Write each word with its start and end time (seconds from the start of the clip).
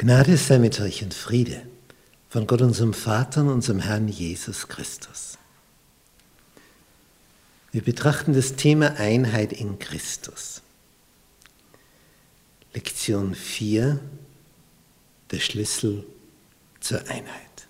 Gnade 0.00 0.38
sei 0.38 0.58
mit 0.58 0.80
euch 0.80 1.02
und 1.02 1.12
Friede 1.12 1.60
von 2.30 2.46
Gott 2.46 2.62
unserem 2.62 2.94
Vater 2.94 3.42
und 3.42 3.50
unserem 3.50 3.80
Herrn 3.80 4.08
Jesus 4.08 4.66
Christus. 4.66 5.36
Wir 7.70 7.82
betrachten 7.82 8.32
das 8.32 8.56
Thema 8.56 8.96
Einheit 8.96 9.52
in 9.52 9.78
Christus. 9.78 10.62
Lektion 12.72 13.34
4, 13.34 14.00
der 15.32 15.38
Schlüssel 15.38 16.06
zur 16.80 17.00
Einheit. 17.00 17.66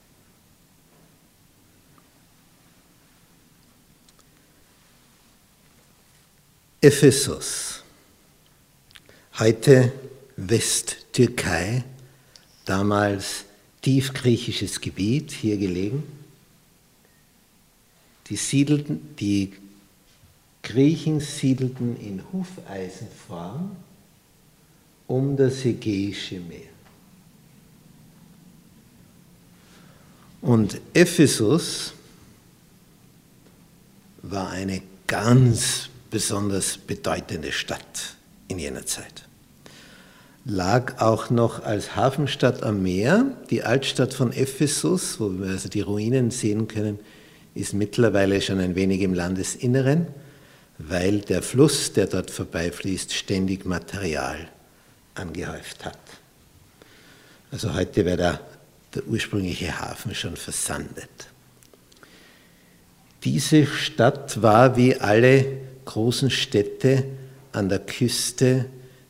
Ephesus, 6.81 7.83
heute 9.37 9.93
Westtürkei, 10.37 11.83
damals 12.65 13.45
tiefgriechisches 13.83 14.81
Gebiet, 14.81 15.31
hier 15.33 15.57
gelegen. 15.57 16.03
Die, 18.29 18.37
siedelten, 18.37 19.17
die 19.17 19.53
Griechen 20.63 21.21
siedelten 21.21 21.97
in 22.01 22.23
Hufeisenform 22.33 23.77
um 25.07 25.37
das 25.37 25.65
Ägäische 25.65 26.39
Meer. 26.41 26.69
Und 30.43 30.81
Ephesus 30.95 31.93
war 34.23 34.51
eine 34.51 34.83
ganz 35.07 35.89
besonders 36.11 36.79
bedeutende 36.79 37.53
Stadt 37.53 38.15
in 38.49 38.59
jener 38.59 38.87
Zeit 38.87 39.30
lag 40.51 41.01
auch 41.01 41.31
noch 41.31 41.63
als 41.63 41.95
Hafenstadt 41.95 42.65
am 42.65 42.83
Meer. 42.83 43.25
Die 43.51 43.63
Altstadt 43.63 44.13
von 44.13 44.33
Ephesus, 44.33 45.21
wo 45.21 45.31
wir 45.31 45.51
also 45.51 45.69
die 45.69 45.81
Ruinen 45.81 46.33
sehen 46.33 46.67
können, 46.67 46.99
ist 47.55 47.73
mittlerweile 47.73 48.41
schon 48.41 48.59
ein 48.59 48.75
wenig 48.75 49.01
im 49.03 49.15
Landesinneren, 49.15 50.09
weil 50.79 51.21
der 51.21 51.43
Fluss, 51.43 51.93
der 51.93 52.07
dort 52.07 52.33
vorbeifließt, 52.33 53.13
ständig 53.13 53.65
Material 53.65 54.49
angehäuft 55.15 55.85
hat. 55.85 55.99
Also 57.53 57.73
heute 57.75 58.05
wäre 58.05 58.17
der, 58.17 58.41
der 58.95 59.07
ursprüngliche 59.07 59.81
Hafen 59.81 60.15
schon 60.17 60.37
versandet. 60.37 61.29
Diese 63.23 63.67
Stadt 63.67 64.43
war 64.43 64.77
wie 64.77 64.97
alle 64.97 65.45
großen 65.85 66.31
Städte 66.31 67.05
an 67.53 67.69
der 67.69 67.81
Küste 67.81 68.67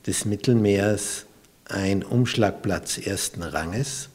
des 0.06 0.24
Mittelmeers 0.26 1.26
ein 1.70 2.02
Umschlagplatz 2.02 2.98
ersten 2.98 3.42
Ranges. 3.42 4.08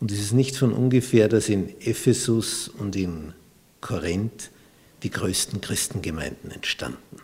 Und 0.00 0.10
es 0.10 0.20
ist 0.20 0.32
nicht 0.32 0.56
von 0.56 0.72
ungefähr, 0.72 1.28
dass 1.28 1.48
in 1.48 1.68
Ephesus 1.80 2.68
und 2.68 2.96
in 2.96 3.32
Korinth 3.80 4.50
die 5.02 5.10
größten 5.10 5.60
Christengemeinden 5.60 6.50
entstanden. 6.50 7.20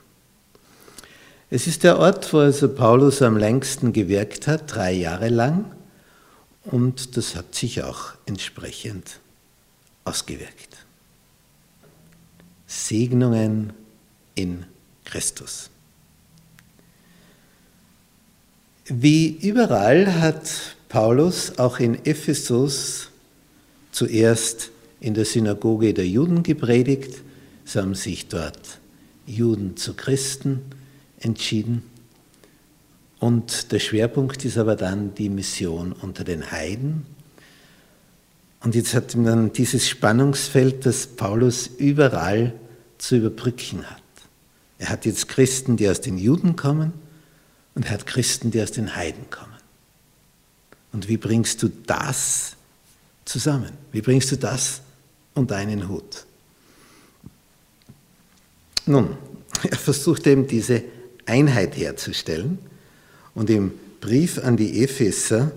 Es 1.48 1.66
ist 1.66 1.82
der 1.82 1.98
Ort, 1.98 2.32
wo 2.32 2.38
also 2.38 2.68
Paulus 2.68 3.22
am 3.22 3.36
längsten 3.36 3.92
gewirkt 3.92 4.46
hat, 4.46 4.74
drei 4.74 4.92
Jahre 4.92 5.28
lang, 5.28 5.64
und 6.64 7.16
das 7.16 7.34
hat 7.34 7.54
sich 7.54 7.82
auch 7.82 8.12
entsprechend 8.26 9.18
ausgewirkt. 10.04 10.76
Segnungen 12.66 13.72
in 14.34 14.64
Christus. 15.04 15.69
Wie 18.92 19.38
überall 19.46 20.20
hat 20.20 20.50
Paulus 20.88 21.60
auch 21.60 21.78
in 21.78 22.04
Ephesus 22.04 23.10
zuerst 23.92 24.72
in 24.98 25.14
der 25.14 25.24
Synagoge 25.24 25.94
der 25.94 26.08
Juden 26.08 26.42
gepredigt. 26.42 27.20
Es 27.64 27.76
haben 27.76 27.94
sich 27.94 28.26
dort 28.26 28.80
Juden 29.26 29.76
zu 29.76 29.94
Christen 29.94 30.62
entschieden. 31.20 31.84
Und 33.20 33.70
der 33.70 33.78
Schwerpunkt 33.78 34.44
ist 34.44 34.58
aber 34.58 34.74
dann 34.74 35.14
die 35.14 35.28
Mission 35.28 35.92
unter 35.92 36.24
den 36.24 36.50
Heiden. 36.50 37.06
Und 38.64 38.74
jetzt 38.74 38.92
hat 38.92 39.14
man 39.14 39.52
dieses 39.52 39.88
Spannungsfeld, 39.88 40.84
das 40.84 41.06
Paulus 41.06 41.68
überall 41.68 42.54
zu 42.98 43.18
überbrücken 43.18 43.88
hat. 43.88 44.02
Er 44.78 44.88
hat 44.88 45.06
jetzt 45.06 45.28
Christen, 45.28 45.76
die 45.76 45.88
aus 45.88 46.00
den 46.00 46.18
Juden 46.18 46.56
kommen 46.56 46.92
und 47.80 47.88
hat 47.88 48.06
Christen, 48.06 48.50
die 48.50 48.60
aus 48.60 48.72
den 48.72 48.94
Heiden 48.94 49.30
kommen. 49.30 49.56
Und 50.92 51.08
wie 51.08 51.16
bringst 51.16 51.62
du 51.62 51.70
das 51.86 52.54
zusammen? 53.24 53.70
Wie 53.90 54.02
bringst 54.02 54.30
du 54.32 54.36
das 54.36 54.82
unter 55.32 55.56
einen 55.56 55.88
Hut? 55.88 56.26
Nun, 58.84 59.16
er 59.70 59.78
versucht 59.78 60.26
eben 60.26 60.46
diese 60.46 60.82
Einheit 61.24 61.74
herzustellen 61.74 62.58
und 63.34 63.48
im 63.48 63.72
Brief 64.02 64.36
an 64.44 64.58
die 64.58 64.84
Epheser 64.84 65.50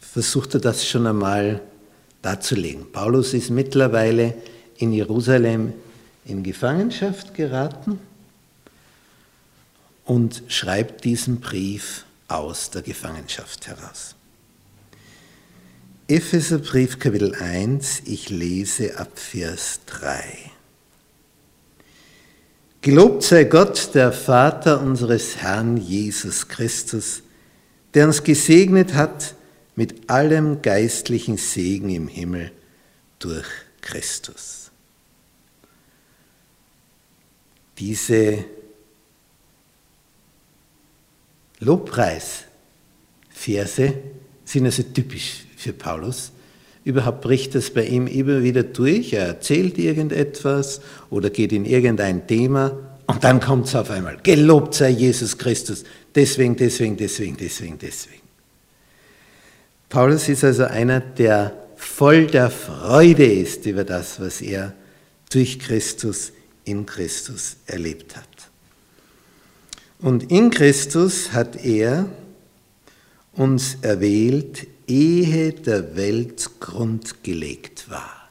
versucht 0.00 0.54
er 0.54 0.60
das 0.60 0.86
schon 0.88 1.06
einmal 1.06 1.60
darzulegen. 2.22 2.90
Paulus 2.90 3.34
ist 3.34 3.50
mittlerweile 3.50 4.32
in 4.78 4.94
Jerusalem 4.94 5.74
in 6.24 6.42
Gefangenschaft 6.42 7.34
geraten 7.34 7.98
und 10.04 10.42
schreibt 10.48 11.04
diesen 11.04 11.40
Brief 11.40 12.04
aus 12.28 12.70
der 12.70 12.82
Gefangenschaft 12.82 13.66
heraus. 13.66 14.14
Epheserbrief 16.08 16.98
Kapitel 16.98 17.34
1, 17.34 18.02
ich 18.06 18.28
lese 18.28 18.98
ab 18.98 19.18
Vers 19.18 19.80
3. 19.86 20.50
Gelobt 22.80 23.22
sei 23.22 23.44
Gott, 23.44 23.94
der 23.94 24.12
Vater 24.12 24.80
unseres 24.80 25.36
Herrn 25.36 25.76
Jesus 25.76 26.48
Christus, 26.48 27.22
der 27.94 28.06
uns 28.06 28.24
gesegnet 28.24 28.94
hat 28.94 29.34
mit 29.76 30.10
allem 30.10 30.62
geistlichen 30.62 31.36
Segen 31.36 31.90
im 31.90 32.08
Himmel 32.08 32.50
durch 33.20 33.46
Christus. 33.80 34.70
Diese 37.78 38.44
Lobpreisverse 41.62 43.94
sind 44.44 44.66
also 44.66 44.82
typisch 44.82 45.44
für 45.56 45.72
Paulus. 45.72 46.32
Überhaupt 46.84 47.20
bricht 47.20 47.54
das 47.54 47.70
bei 47.70 47.86
ihm 47.86 48.08
immer 48.08 48.42
wieder 48.42 48.64
durch. 48.64 49.12
Er 49.12 49.26
erzählt 49.26 49.78
irgendetwas 49.78 50.80
oder 51.10 51.30
geht 51.30 51.52
in 51.52 51.64
irgendein 51.64 52.26
Thema 52.26 52.76
und 53.06 53.22
dann 53.22 53.40
kommt 53.40 53.68
es 53.68 53.76
auf 53.76 53.90
einmal. 53.90 54.18
Gelobt 54.22 54.74
sei 54.74 54.90
Jesus 54.90 55.38
Christus. 55.38 55.84
Deswegen, 56.14 56.56
deswegen, 56.56 56.96
deswegen, 56.96 57.36
deswegen, 57.36 57.78
deswegen. 57.78 58.22
Paulus 59.88 60.28
ist 60.28 60.42
also 60.42 60.64
einer, 60.64 61.00
der 61.00 61.52
voll 61.76 62.26
der 62.26 62.50
Freude 62.50 63.26
ist 63.26 63.66
über 63.66 63.84
das, 63.84 64.20
was 64.20 64.40
er 64.40 64.74
durch 65.30 65.58
Christus 65.58 66.32
in 66.64 66.86
Christus 66.86 67.56
erlebt 67.66 68.16
hat. 68.16 68.31
Und 70.02 70.32
in 70.32 70.50
Christus 70.50 71.32
hat 71.32 71.64
er 71.64 72.08
uns 73.34 73.76
erwählt, 73.82 74.66
ehe 74.88 75.52
der 75.52 75.94
Welt 75.94 76.50
Grund 76.58 77.22
gelegt 77.22 77.88
war. 77.88 78.28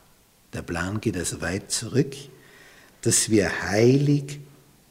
Der 0.54 0.64
Plan 0.64 1.00
geht 1.00 1.16
also 1.16 1.40
weit 1.40 1.72
zurück, 1.72 2.14
dass 3.02 3.30
wir 3.30 3.70
heilig 3.70 4.42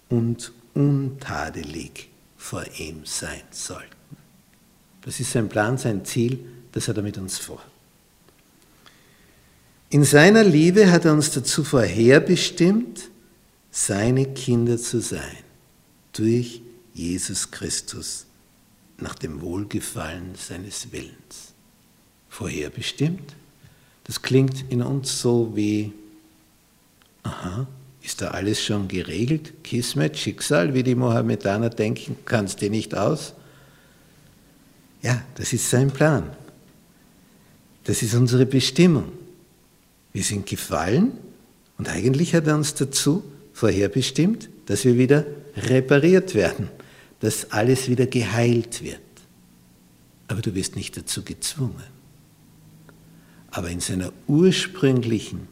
und 0.08 0.52
untadelig 0.72 2.08
vor 2.38 2.64
ihm 2.78 3.02
sein 3.04 3.42
sollten. 3.50 3.84
Das 5.02 5.20
ist 5.20 5.32
sein 5.32 5.50
Plan, 5.50 5.76
sein 5.76 6.04
Ziel, 6.06 6.40
das 6.72 6.88
hat 6.88 6.96
er 6.96 7.02
mit 7.02 7.18
uns 7.18 7.36
vor. 7.36 7.62
In 9.90 10.04
seiner 10.04 10.44
Liebe 10.44 10.90
hat 10.90 11.04
er 11.04 11.12
uns 11.12 11.30
dazu 11.30 11.62
vorherbestimmt, 11.62 13.10
seine 13.70 14.32
Kinder 14.32 14.78
zu 14.78 15.00
sein, 15.00 15.36
durch 16.12 16.62
Jesus 17.00 17.50
Christus 17.50 18.26
nach 18.98 19.14
dem 19.14 19.40
Wohlgefallen 19.40 20.34
seines 20.34 20.92
Willens. 20.92 21.54
Vorherbestimmt? 22.28 23.34
Das 24.04 24.20
klingt 24.20 24.70
in 24.70 24.82
uns 24.82 25.18
so 25.18 25.52
wie, 25.54 25.92
aha, 27.22 27.66
ist 28.02 28.20
da 28.20 28.32
alles 28.32 28.62
schon 28.62 28.86
geregelt? 28.86 29.64
Kismet, 29.64 30.18
Schicksal, 30.18 30.74
wie 30.74 30.82
die 30.82 30.94
Mohammedaner 30.94 31.70
denken, 31.70 32.16
kannst 32.26 32.60
du 32.60 32.68
nicht 32.68 32.94
aus? 32.94 33.32
Ja, 35.00 35.22
das 35.36 35.54
ist 35.54 35.70
sein 35.70 35.90
Plan. 35.90 36.30
Das 37.84 38.02
ist 38.02 38.12
unsere 38.12 38.44
Bestimmung. 38.44 39.10
Wir 40.12 40.22
sind 40.22 40.44
gefallen 40.44 41.12
und 41.78 41.88
eigentlich 41.88 42.34
hat 42.34 42.46
er 42.46 42.56
uns 42.56 42.74
dazu 42.74 43.24
vorherbestimmt, 43.54 44.50
dass 44.66 44.84
wir 44.84 44.98
wieder 44.98 45.24
repariert 45.56 46.34
werden 46.34 46.68
dass 47.20 47.52
alles 47.52 47.88
wieder 47.88 48.06
geheilt 48.06 48.82
wird. 48.82 49.00
aber 50.28 50.42
du 50.42 50.54
wirst 50.54 50.76
nicht 50.76 50.96
dazu 50.96 51.24
gezwungen. 51.24 51.82
Aber 53.50 53.68
in 53.68 53.80
seiner 53.80 54.12
ursprünglichen 54.28 55.48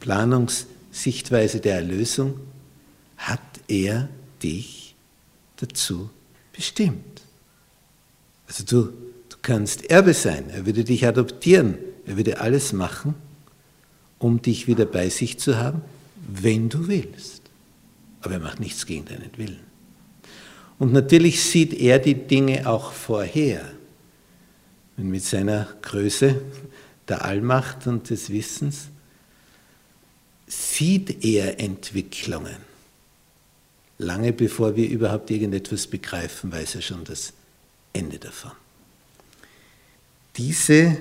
Planungssichtweise 0.00 1.60
der 1.60 1.76
Erlösung 1.76 2.38
hat 3.16 3.40
er 3.66 4.10
dich 4.42 4.94
dazu 5.56 6.10
bestimmt. 6.52 7.22
Also 8.46 8.62
du, 8.64 8.92
du 9.30 9.36
kannst 9.40 9.90
Erbe 9.90 10.12
sein, 10.12 10.50
er 10.50 10.66
würde 10.66 10.84
dich 10.84 11.06
adoptieren, 11.06 11.78
er 12.04 12.18
würde 12.18 12.40
alles 12.40 12.74
machen, 12.74 13.14
um 14.18 14.42
dich 14.42 14.66
wieder 14.66 14.84
bei 14.84 15.08
sich 15.08 15.38
zu 15.38 15.56
haben, 15.56 15.80
wenn 16.28 16.68
du 16.68 16.88
willst. 16.88 17.43
Aber 18.24 18.34
er 18.34 18.40
macht 18.40 18.58
nichts 18.58 18.86
gegen 18.86 19.04
deinen 19.04 19.30
Willen. 19.36 19.60
Und 20.78 20.94
natürlich 20.94 21.42
sieht 21.42 21.74
er 21.74 21.98
die 21.98 22.14
Dinge 22.14 22.66
auch 22.66 22.92
vorher. 22.92 23.70
Und 24.96 25.10
mit 25.10 25.22
seiner 25.22 25.68
Größe 25.82 26.40
der 27.06 27.22
Allmacht 27.22 27.86
und 27.86 28.08
des 28.08 28.30
Wissens 28.30 28.88
sieht 30.46 31.22
er 31.22 31.60
Entwicklungen. 31.60 32.56
Lange 33.98 34.32
bevor 34.32 34.74
wir 34.74 34.88
überhaupt 34.88 35.30
irgendetwas 35.30 35.86
begreifen, 35.86 36.50
weiß 36.50 36.76
er 36.76 36.82
schon 36.82 37.04
das 37.04 37.34
Ende 37.92 38.18
davon. 38.18 38.52
Diese 40.34 40.96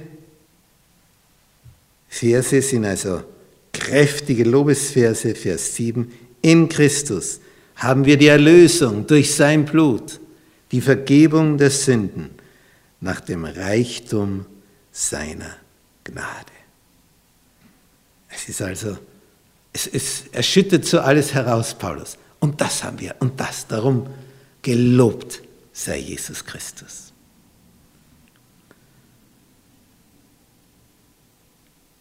Verse 2.09 2.61
sind 2.61 2.83
also 2.83 3.23
kräftige 3.71 4.43
Lobesverse, 4.43 5.33
Vers 5.35 5.75
7. 5.75 6.11
In 6.43 6.69
Christus 6.69 7.39
haben 7.77 8.05
wir 8.05 8.17
die 8.17 8.27
Erlösung 8.27 9.07
durch 9.07 9.33
sein 9.33 9.65
Blut, 9.65 10.19
die 10.71 10.81
Vergebung 10.81 11.57
der 11.57 11.71
Sünden 11.71 12.31
nach 12.99 13.21
dem 13.21 13.45
Reichtum 13.45 14.45
seiner 14.91 15.55
Gnade. 16.03 16.51
Es 18.29 18.49
ist 18.49 18.61
also, 18.61 18.97
es, 19.71 19.87
es 19.87 20.23
erschüttert 20.33 20.85
so 20.85 20.99
alles 20.99 21.33
heraus, 21.33 21.73
Paulus. 21.73 22.17
Und 22.39 22.59
das 22.59 22.83
haben 22.83 22.99
wir 22.99 23.15
und 23.19 23.39
das. 23.39 23.65
Darum 23.65 24.07
gelobt 24.61 25.41
sei 25.71 25.99
Jesus 25.99 26.43
Christus. 26.43 27.13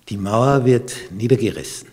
Die 0.09 0.17
Mauer 0.17 0.65
wird 0.65 0.93
niedergerissen. 1.13 1.92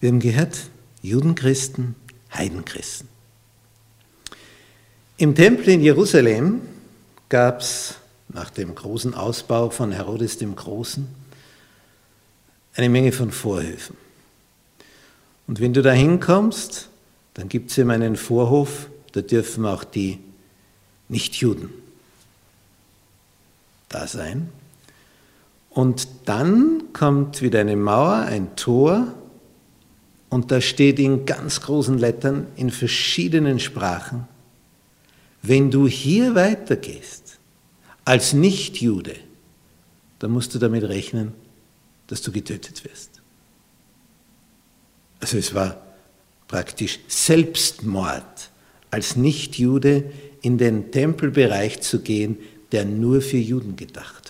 Wir 0.00 0.08
haben 0.08 0.20
gehört, 0.20 0.70
Judenchristen, 1.02 1.94
Heidenchristen. 2.32 3.08
Im 5.18 5.34
Tempel 5.34 5.68
in 5.68 5.82
Jerusalem 5.82 6.62
gab 7.28 7.60
es 7.60 7.96
nach 8.30 8.48
dem 8.48 8.74
großen 8.74 9.12
Ausbau 9.14 9.68
von 9.68 9.92
Herodes 9.92 10.38
dem 10.38 10.56
Großen 10.56 11.06
eine 12.74 12.88
Menge 12.88 13.12
von 13.12 13.30
Vorhöfen. 13.30 13.96
Und 15.46 15.60
wenn 15.60 15.74
du 15.74 15.82
da 15.82 15.92
hinkommst, 15.92 16.88
dann 17.34 17.50
gibt 17.50 17.70
es 17.70 17.76
eben 17.76 17.90
einen 17.90 18.16
Vorhof, 18.16 18.88
da 19.12 19.20
dürfen 19.20 19.66
auch 19.66 19.84
die 19.84 20.18
Nichtjuden 21.08 21.70
da 23.90 24.06
sein. 24.06 24.48
Und 25.68 26.08
dann 26.24 26.84
kommt 26.94 27.42
wieder 27.42 27.60
eine 27.60 27.76
Mauer, 27.76 28.14
ein 28.14 28.56
Tor, 28.56 29.14
und 30.30 30.50
da 30.50 30.60
steht 30.60 30.98
in 30.98 31.26
ganz 31.26 31.60
großen 31.60 31.98
Lettern 31.98 32.46
in 32.56 32.70
verschiedenen 32.70 33.58
Sprachen, 33.58 34.26
wenn 35.42 35.70
du 35.70 35.86
hier 35.86 36.34
weitergehst 36.34 37.38
als 38.04 38.32
Nichtjude, 38.32 39.16
dann 40.18 40.30
musst 40.30 40.54
du 40.54 40.58
damit 40.58 40.84
rechnen, 40.84 41.32
dass 42.06 42.22
du 42.22 42.32
getötet 42.32 42.84
wirst. 42.84 43.20
Also 45.20 45.36
es 45.36 45.54
war 45.54 45.80
praktisch 46.48 46.98
Selbstmord, 47.08 48.50
als 48.90 49.16
Nichtjude 49.16 50.10
in 50.42 50.58
den 50.58 50.90
Tempelbereich 50.90 51.80
zu 51.80 52.00
gehen, 52.00 52.38
der 52.72 52.84
nur 52.84 53.20
für 53.20 53.36
Juden 53.36 53.76
gedacht 53.76 54.29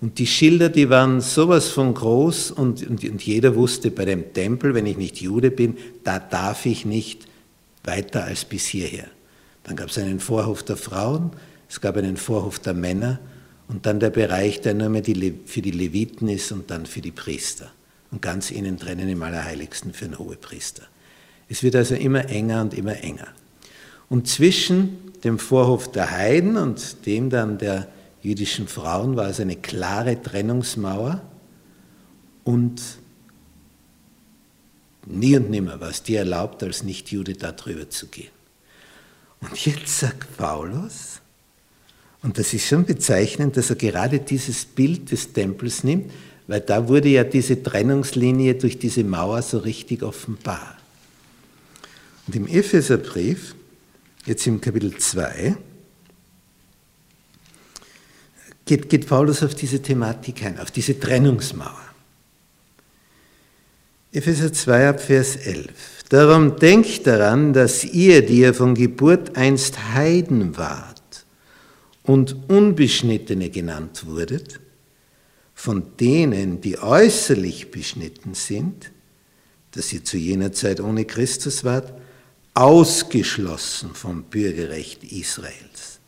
Und 0.00 0.18
die 0.18 0.26
Schilder, 0.26 0.68
die 0.68 0.90
waren 0.90 1.20
sowas 1.20 1.68
von 1.68 1.92
groß 1.92 2.52
und, 2.52 2.88
und, 2.88 3.02
und 3.04 3.22
jeder 3.22 3.56
wusste 3.56 3.90
bei 3.90 4.04
dem 4.04 4.32
Tempel, 4.32 4.74
wenn 4.74 4.86
ich 4.86 4.96
nicht 4.96 5.20
Jude 5.20 5.50
bin, 5.50 5.76
da 6.04 6.20
darf 6.20 6.66
ich 6.66 6.84
nicht 6.84 7.26
weiter 7.82 8.24
als 8.24 8.44
bis 8.44 8.66
hierher. 8.66 9.06
Dann 9.64 9.74
gab 9.74 9.88
es 9.88 9.98
einen 9.98 10.20
Vorhof 10.20 10.62
der 10.62 10.76
Frauen, 10.76 11.30
es 11.68 11.80
gab 11.80 11.96
einen 11.96 12.16
Vorhof 12.16 12.60
der 12.60 12.74
Männer 12.74 13.18
und 13.66 13.86
dann 13.86 13.98
der 13.98 14.10
Bereich, 14.10 14.60
der 14.60 14.74
nur 14.74 14.88
mehr 14.88 15.02
die 15.02 15.34
für 15.44 15.62
die 15.62 15.72
Leviten 15.72 16.28
ist 16.28 16.52
und 16.52 16.70
dann 16.70 16.86
für 16.86 17.00
die 17.00 17.10
Priester. 17.10 17.70
Und 18.10 18.22
ganz 18.22 18.50
innen 18.50 18.78
drinnen 18.78 19.08
im 19.08 19.22
Allerheiligsten 19.22 19.92
für 19.92 20.06
den 20.06 20.18
Hohepriester. 20.18 20.84
Es 21.48 21.62
wird 21.62 21.76
also 21.76 21.94
immer 21.94 22.28
enger 22.30 22.62
und 22.62 22.72
immer 22.72 22.96
enger. 23.02 23.28
Und 24.08 24.28
zwischen 24.28 25.12
dem 25.24 25.38
Vorhof 25.38 25.90
der 25.90 26.10
Heiden 26.10 26.56
und 26.56 27.04
dem 27.04 27.28
dann 27.28 27.58
der 27.58 27.88
jüdischen 28.28 28.68
Frauen 28.68 29.16
war 29.16 29.28
es 29.28 29.40
eine 29.40 29.56
klare 29.56 30.20
Trennungsmauer 30.20 31.22
und 32.44 32.80
nie 35.06 35.36
und 35.36 35.50
nimmer 35.50 35.80
war 35.80 35.90
es 35.90 36.02
dir 36.02 36.20
erlaubt, 36.20 36.62
als 36.62 36.82
Nichtjude 36.82 37.34
darüber 37.34 37.88
zu 37.88 38.06
gehen. 38.08 38.30
Und 39.40 39.64
jetzt 39.64 39.98
sagt 39.98 40.36
Paulus, 40.36 41.20
und 42.22 42.38
das 42.38 42.52
ist 42.52 42.66
schon 42.66 42.84
bezeichnend, 42.84 43.56
dass 43.56 43.70
er 43.70 43.76
gerade 43.76 44.18
dieses 44.18 44.64
Bild 44.64 45.10
des 45.10 45.32
Tempels 45.32 45.84
nimmt, 45.84 46.10
weil 46.48 46.60
da 46.60 46.88
wurde 46.88 47.08
ja 47.08 47.24
diese 47.24 47.62
Trennungslinie 47.62 48.54
durch 48.54 48.78
diese 48.78 49.04
Mauer 49.04 49.40
so 49.42 49.58
richtig 49.58 50.02
offenbar. 50.02 50.76
Und 52.26 52.36
im 52.36 52.46
Epheserbrief, 52.46 53.54
jetzt 54.26 54.46
im 54.46 54.60
Kapitel 54.60 54.96
2, 54.96 55.56
geht, 58.68 58.88
geht 58.88 59.08
Paulus 59.08 59.42
auf 59.42 59.54
diese 59.54 59.82
Thematik 59.82 60.44
ein, 60.44 60.60
auf 60.60 60.70
diese 60.70 61.00
Trennungsmauer. 61.00 61.88
Epheser 64.12 64.52
2 64.52 64.88
ab 64.88 65.00
Vers 65.00 65.36
11. 65.36 65.68
Darum 66.08 66.56
denkt 66.56 67.06
daran, 67.06 67.52
dass 67.52 67.84
ihr, 67.84 68.24
die 68.24 68.40
ihr 68.40 68.54
von 68.54 68.74
Geburt 68.74 69.36
einst 69.36 69.92
Heiden 69.94 70.56
wart 70.56 71.24
und 72.04 72.36
Unbeschnittene 72.48 73.50
genannt 73.50 74.06
wurdet, 74.06 74.60
von 75.54 75.82
denen, 75.98 76.60
die 76.60 76.78
äußerlich 76.78 77.70
beschnitten 77.70 78.34
sind, 78.34 78.90
dass 79.72 79.92
ihr 79.92 80.04
zu 80.04 80.16
jener 80.16 80.52
Zeit 80.52 80.80
ohne 80.80 81.04
Christus 81.04 81.64
wart, 81.64 81.92
ausgeschlossen 82.54 83.90
vom 83.94 84.22
Bürgerrecht 84.24 85.04
Israels 85.04 85.98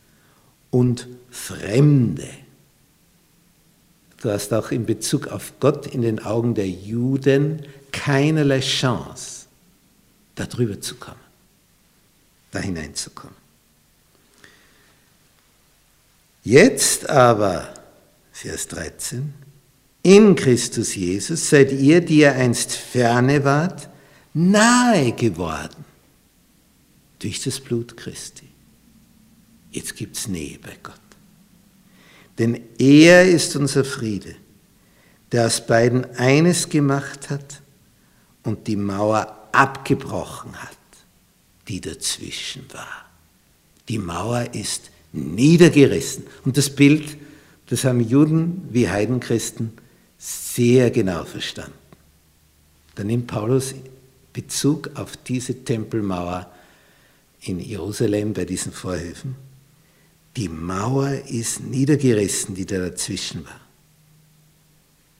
und 0.71 1.07
Fremde 1.29 2.27
hast 4.29 4.53
auch 4.53 4.71
in 4.71 4.85
Bezug 4.85 5.27
auf 5.27 5.53
Gott 5.59 5.87
in 5.87 6.01
den 6.01 6.19
Augen 6.19 6.53
der 6.53 6.69
Juden 6.69 7.65
keinerlei 7.91 8.59
Chance, 8.59 9.47
darüber 10.35 10.79
zu 10.79 10.95
kommen, 10.95 11.19
da 12.51 12.59
hineinzukommen. 12.59 13.35
Jetzt 16.43 17.09
aber, 17.09 17.73
Vers 18.31 18.67
13, 18.67 19.33
in 20.03 20.35
Christus 20.35 20.95
Jesus 20.95 21.49
seid 21.49 21.71
ihr, 21.71 22.01
die 22.01 22.19
ihr 22.19 22.33
einst 22.33 22.73
ferne 22.73 23.43
wart, 23.43 23.89
nahe 24.33 25.11
geworden 25.11 25.85
durch 27.19 27.41
das 27.41 27.59
Blut 27.59 27.95
Christi. 27.97 28.47
Jetzt 29.71 29.95
gibt 29.95 30.17
es 30.17 30.27
Nähe 30.27 30.57
bei 30.59 30.75
Gott. 30.81 31.00
Denn 32.41 32.59
er 32.79 33.29
ist 33.29 33.55
unser 33.55 33.85
Friede, 33.85 34.33
der 35.31 35.45
aus 35.45 35.63
beiden 35.63 36.05
eines 36.15 36.67
gemacht 36.69 37.29
hat 37.29 37.61
und 38.41 38.65
die 38.67 38.77
Mauer 38.77 39.47
abgebrochen 39.51 40.59
hat, 40.59 40.75
die 41.67 41.79
dazwischen 41.79 42.65
war. 42.73 43.05
Die 43.87 43.99
Mauer 43.99 44.55
ist 44.55 44.89
niedergerissen. 45.13 46.23
Und 46.43 46.57
das 46.57 46.71
Bild, 46.71 47.15
das 47.67 47.83
haben 47.83 48.01
Juden 48.01 48.67
wie 48.71 48.89
Heidenchristen 48.89 49.73
sehr 50.17 50.89
genau 50.89 51.25
verstanden. 51.25 51.77
Da 52.95 53.03
nimmt 53.03 53.27
Paulus 53.27 53.75
Bezug 54.33 54.89
auf 54.95 55.15
diese 55.15 55.63
Tempelmauer 55.63 56.51
in 57.41 57.59
Jerusalem 57.59 58.33
bei 58.33 58.45
diesen 58.45 58.71
Vorhöfen 58.71 59.35
die 60.37 60.49
Mauer 60.49 61.11
ist 61.27 61.61
niedergerissen, 61.61 62.55
die 62.55 62.65
da 62.65 62.79
dazwischen 62.79 63.45
war. 63.45 63.59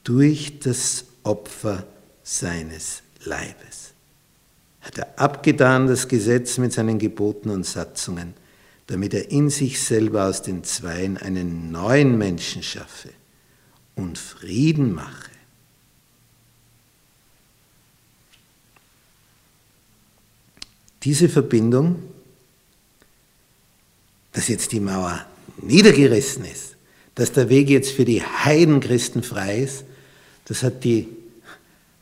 Durch 0.04 0.58
das 0.58 1.04
Opfer 1.22 1.86
seines 2.22 3.02
Leibes. 3.24 3.92
hat 4.80 4.98
er 4.98 5.16
abgetan 5.16 5.86
das 5.86 6.08
Gesetz 6.08 6.58
mit 6.58 6.72
seinen 6.72 6.98
Geboten 6.98 7.50
und 7.50 7.64
Satzungen, 7.64 8.34
damit 8.88 9.14
er 9.14 9.30
in 9.30 9.48
sich 9.48 9.80
selber 9.80 10.26
aus 10.26 10.42
den 10.42 10.64
Zweien 10.64 11.16
einen 11.16 11.70
neuen 11.70 12.18
Menschen 12.18 12.64
schaffe 12.64 13.10
und 13.94 14.18
Frieden 14.18 14.92
mache. 14.92 15.30
Diese 21.04 21.28
Verbindung, 21.28 22.02
dass 24.32 24.48
jetzt 24.48 24.72
die 24.72 24.80
Mauer 24.80 25.24
niedergerissen 25.60 26.44
ist, 26.44 26.76
dass 27.14 27.32
der 27.32 27.48
Weg 27.48 27.68
jetzt 27.68 27.92
für 27.92 28.04
die 28.04 28.22
Heidenchristen 28.22 29.22
frei 29.22 29.58
ist, 29.58 29.84
das 30.46 30.62
hat 30.62 30.84
die 30.84 31.08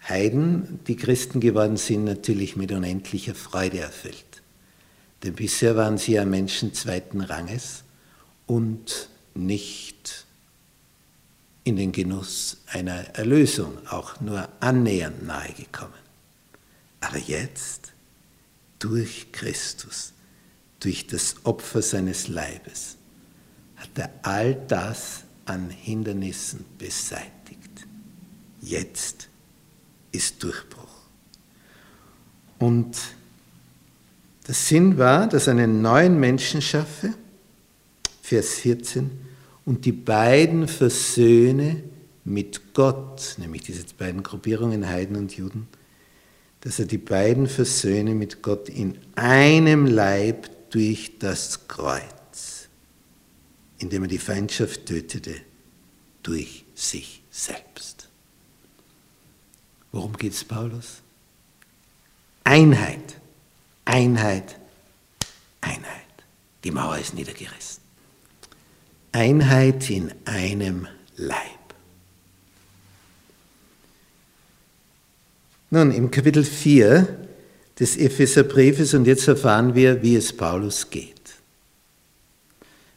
Heiden, 0.09 0.81
die 0.87 0.97
Christen 0.97 1.41
geworden 1.41 1.77
sind, 1.77 2.05
natürlich 2.05 2.57
mit 2.57 2.73
unendlicher 2.73 3.35
Freude 3.35 3.81
erfüllt. 3.81 4.25
Denn 5.23 5.35
bisher 5.35 5.77
waren 5.77 5.99
sie 5.99 6.13
ja 6.13 6.25
Menschen 6.25 6.73
zweiten 6.73 7.21
Ranges 7.21 7.85
und 8.47 9.09
nicht 9.35 10.25
in 11.65 11.77
den 11.77 11.93
Genuss 11.93 12.59
einer 12.67 13.15
Erlösung, 13.15 13.79
auch 13.89 14.21
nur 14.21 14.49
annähernd 14.61 15.27
nahegekommen. 15.27 15.95
Aber 17.01 17.19
jetzt, 17.19 17.93
durch 18.79 19.31
Christus, 19.33 20.13
durch 20.81 21.07
das 21.07 21.37
Opfer 21.45 21.83
seines 21.83 22.29
Leibes, 22.29 22.97
hat 23.77 23.91
er 23.97 24.11
all 24.23 24.55
das 24.55 25.23
an 25.45 25.71
Hindernissen 25.71 26.65
beseitigt. 26.79 27.87
Jetzt 28.61 29.29
ist 30.13 30.43
Durchbruch. 30.43 30.81
Und 32.59 32.97
der 34.47 34.55
Sinn 34.55 34.99
war, 34.99 35.29
dass 35.29 35.47
er 35.47 35.53
einen 35.53 35.83
neuen 35.83 36.19
Menschen 36.19 36.61
schaffe, 36.61 37.15
Vers 38.23 38.55
14, 38.55 39.11
und 39.65 39.85
die 39.85 39.93
beiden 39.93 40.67
versöhne 40.69 41.83
mit 42.25 42.75
Gott, 42.75 43.37
nämlich 43.39 43.63
diese 43.63 43.85
beiden 43.99 44.23
Gruppierungen 44.23 44.89
Heiden 44.89 45.17
und 45.17 45.37
Juden, 45.37 45.69
dass 46.61 46.79
er 46.79 46.85
die 46.85 46.99
beiden 46.99 47.47
versöhne 47.47 48.15
mit 48.15 48.43
Gott 48.43 48.69
in 48.69 48.99
einem 49.15 49.87
Leib 49.87 50.51
durch 50.71 51.19
das 51.19 51.69
Kreuz, 51.69 52.69
indem 53.79 54.05
er 54.05 54.09
die 54.09 54.19
Feindschaft 54.19 54.87
tötete 54.87 55.35
durch 56.23 56.65
sich 56.75 57.23
selbst. 57.31 58.09
Worum 59.93 60.17
geht 60.17 60.33
es 60.33 60.45
Paulus? 60.45 61.03
Einheit, 62.45 63.21
Einheit, 63.85 64.59
Einheit. 65.61 66.01
Die 66.65 66.71
Mauer 66.71 66.99
ist 66.99 67.15
niedergerissen. 67.15 67.83
Einheit 69.13 69.91
in 69.91 70.13
einem 70.25 70.87
Leib. 71.17 71.61
Nun, 75.71 75.93
im 75.93 76.11
Kapitel 76.11 76.45
4 76.45 77.29
des 77.81 77.97
Epheserbriefes, 77.97 78.93
und 78.93 79.07
jetzt 79.07 79.27
erfahren 79.27 79.75
wir, 79.75 80.03
wie 80.03 80.15
es 80.15 80.35
Paulus 80.35 80.91
geht. 80.91 81.15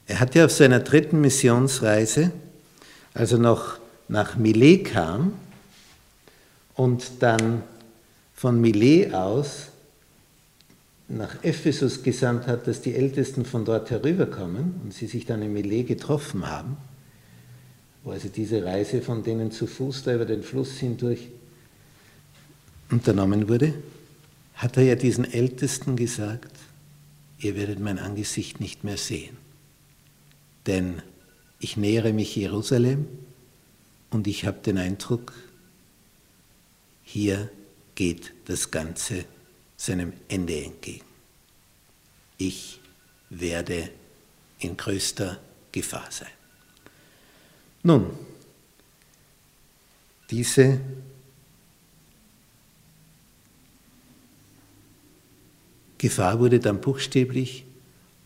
Er 0.05 0.19
hat 0.19 0.35
ja 0.35 0.43
auf 0.43 0.51
seiner 0.51 0.81
dritten 0.81 1.21
Missionsreise, 1.21 2.31
als 3.13 3.31
er 3.31 3.37
noch 3.37 3.79
nach 4.09 4.35
Milet 4.35 4.83
kam, 4.83 5.33
und 6.75 7.21
dann 7.21 7.63
von 8.33 8.59
Milet 8.59 9.13
aus 9.13 9.67
nach 11.07 11.43
Ephesus 11.43 12.03
gesandt 12.03 12.47
hat, 12.47 12.67
dass 12.67 12.81
die 12.81 12.95
Ältesten 12.95 13.45
von 13.45 13.63
dort 13.63 13.89
herüberkommen 13.91 14.81
und 14.83 14.93
sie 14.93 15.07
sich 15.07 15.25
dann 15.25 15.41
in 15.43 15.53
Milet 15.53 15.87
getroffen 15.87 16.49
haben, 16.49 16.75
wo 18.03 18.11
also 18.11 18.27
diese 18.27 18.65
Reise 18.65 19.01
von 19.01 19.23
denen 19.23 19.51
zu 19.51 19.67
Fuß 19.67 20.03
da 20.03 20.15
über 20.15 20.25
den 20.25 20.43
Fluss 20.43 20.73
hindurch 20.77 21.29
unternommen 22.89 23.47
wurde, 23.47 23.73
hat 24.63 24.77
er 24.77 24.83
ja 24.83 24.95
diesen 24.95 25.29
Ältesten 25.29 25.97
gesagt, 25.97 26.57
ihr 27.37 27.57
werdet 27.57 27.81
mein 27.81 27.99
Angesicht 27.99 28.61
nicht 28.61 28.85
mehr 28.85 28.95
sehen, 28.95 29.35
denn 30.67 31.01
ich 31.59 31.75
nähere 31.75 32.13
mich 32.13 32.33
Jerusalem 32.33 33.05
und 34.09 34.25
ich 34.25 34.45
habe 34.45 34.59
den 34.59 34.77
Eindruck, 34.77 35.33
hier 37.03 37.49
geht 37.95 38.31
das 38.45 38.71
Ganze 38.71 39.25
seinem 39.75 40.13
Ende 40.29 40.63
entgegen. 40.63 41.05
Ich 42.37 42.79
werde 43.29 43.89
in 44.59 44.77
größter 44.77 45.41
Gefahr 45.73 46.07
sein. 46.09 46.31
Nun, 47.83 48.11
diese 50.29 50.79
Gefahr 56.03 56.41
wurde 56.41 56.59
dann 56.59 56.81
buchstäblich 56.81 57.63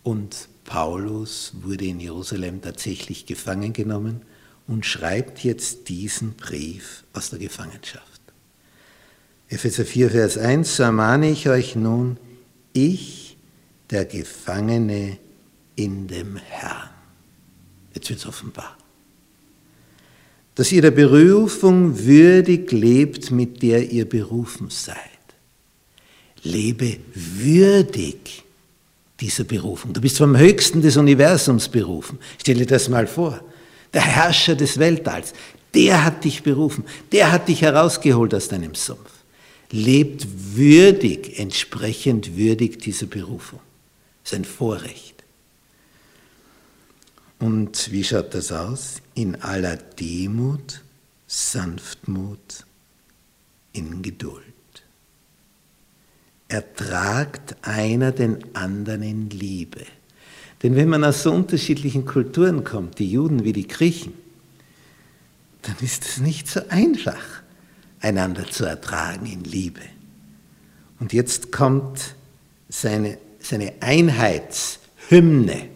und 0.02 0.50
Paulus 0.64 1.52
wurde 1.62 1.86
in 1.86 2.00
Jerusalem 2.00 2.60
tatsächlich 2.60 3.28
gefangen 3.28 3.72
genommen 3.72 4.24
und 4.66 4.84
schreibt 4.84 5.44
jetzt 5.44 5.88
diesen 5.88 6.34
Brief 6.34 7.04
aus 7.14 7.30
der 7.30 7.38
Gefangenschaft. 7.38 8.20
Epheser 9.48 9.86
4, 9.86 10.10
Vers 10.10 10.40
1, 10.40 10.78
so 10.78 10.82
ermahne 10.82 11.30
ich 11.30 11.50
euch 11.50 11.76
nun, 11.76 12.18
ich, 12.74 13.38
der 13.92 14.06
Gefangene 14.06 15.20
in 15.76 16.08
dem 16.08 16.38
Herrn. 16.38 16.90
Jetzt 17.94 18.10
wird 18.10 18.18
es 18.18 18.26
offenbar. 18.26 18.76
Dass 20.56 20.72
ihr 20.72 20.82
der 20.82 20.90
Berufung 20.90 22.06
würdig 22.06 22.72
lebt, 22.72 23.30
mit 23.30 23.62
der 23.62 23.92
ihr 23.92 24.10
berufen 24.10 24.72
seid. 24.72 25.17
Lebe 26.44 26.98
würdig 27.14 28.44
dieser 29.20 29.44
Berufung. 29.44 29.94
Du 29.94 30.02
bist 30.02 30.18
vom 30.18 30.38
Höchsten 30.38 30.82
des 30.82 30.98
Universums 30.98 31.70
berufen. 31.70 32.20
Stell 32.40 32.56
dir 32.56 32.68
das 32.68 32.90
mal 32.90 33.08
vor. 33.08 33.42
Der 33.94 34.02
Herrscher 34.02 34.56
des 34.56 34.78
Weltalls, 34.78 35.34
der 35.74 36.04
hat 36.04 36.24
dich 36.24 36.44
berufen, 36.44 36.84
der 37.12 37.32
hat 37.32 37.48
dich 37.48 37.62
herausgeholt 37.62 38.34
aus 38.34 38.48
deinem 38.48 38.76
Sumpf 38.76 39.18
lebt 39.72 40.26
würdig, 40.56 41.40
entsprechend 41.40 42.38
würdig 42.38 42.80
dieser 42.80 43.06
Berufung. 43.06 43.60
Das 44.24 44.34
ist 44.34 44.40
ein 44.40 44.46
Vorrecht. 44.46 45.24
Und 47.40 47.92
wie 47.92 48.04
schaut 48.04 48.34
das 48.34 48.52
aus? 48.52 49.02
In 49.14 49.36
aller 49.42 49.78
Demut, 49.78 50.82
Sanftmut, 51.28 52.66
in 53.74 54.02
Geduld. 54.02 54.44
Ertragt 56.48 57.56
einer 57.62 58.12
den 58.12 58.56
anderen 58.56 59.04
in 59.04 59.30
Liebe. 59.30 59.82
Denn 60.64 60.76
wenn 60.76 60.90
man 60.90 61.04
aus 61.04 61.24
so 61.24 61.32
unterschiedlichen 61.32 62.06
Kulturen 62.06 62.64
kommt, 62.64 63.00
die 63.00 63.12
Juden 63.12 63.44
wie 63.44 63.54
die 63.54 63.68
Griechen, 63.68 64.14
dann 65.62 65.76
ist 65.82 66.06
es 66.06 66.18
nicht 66.18 66.48
so 66.48 66.62
einfach 66.70 67.22
einander 68.00 68.50
zu 68.50 68.66
ertragen 68.66 69.26
in 69.26 69.44
Liebe. 69.44 69.82
Und 71.00 71.14
jetzt 71.14 71.52
kommt 71.52 72.16
seine, 72.70 73.18
seine 73.40 73.74
Einheitshymne. 73.82 75.70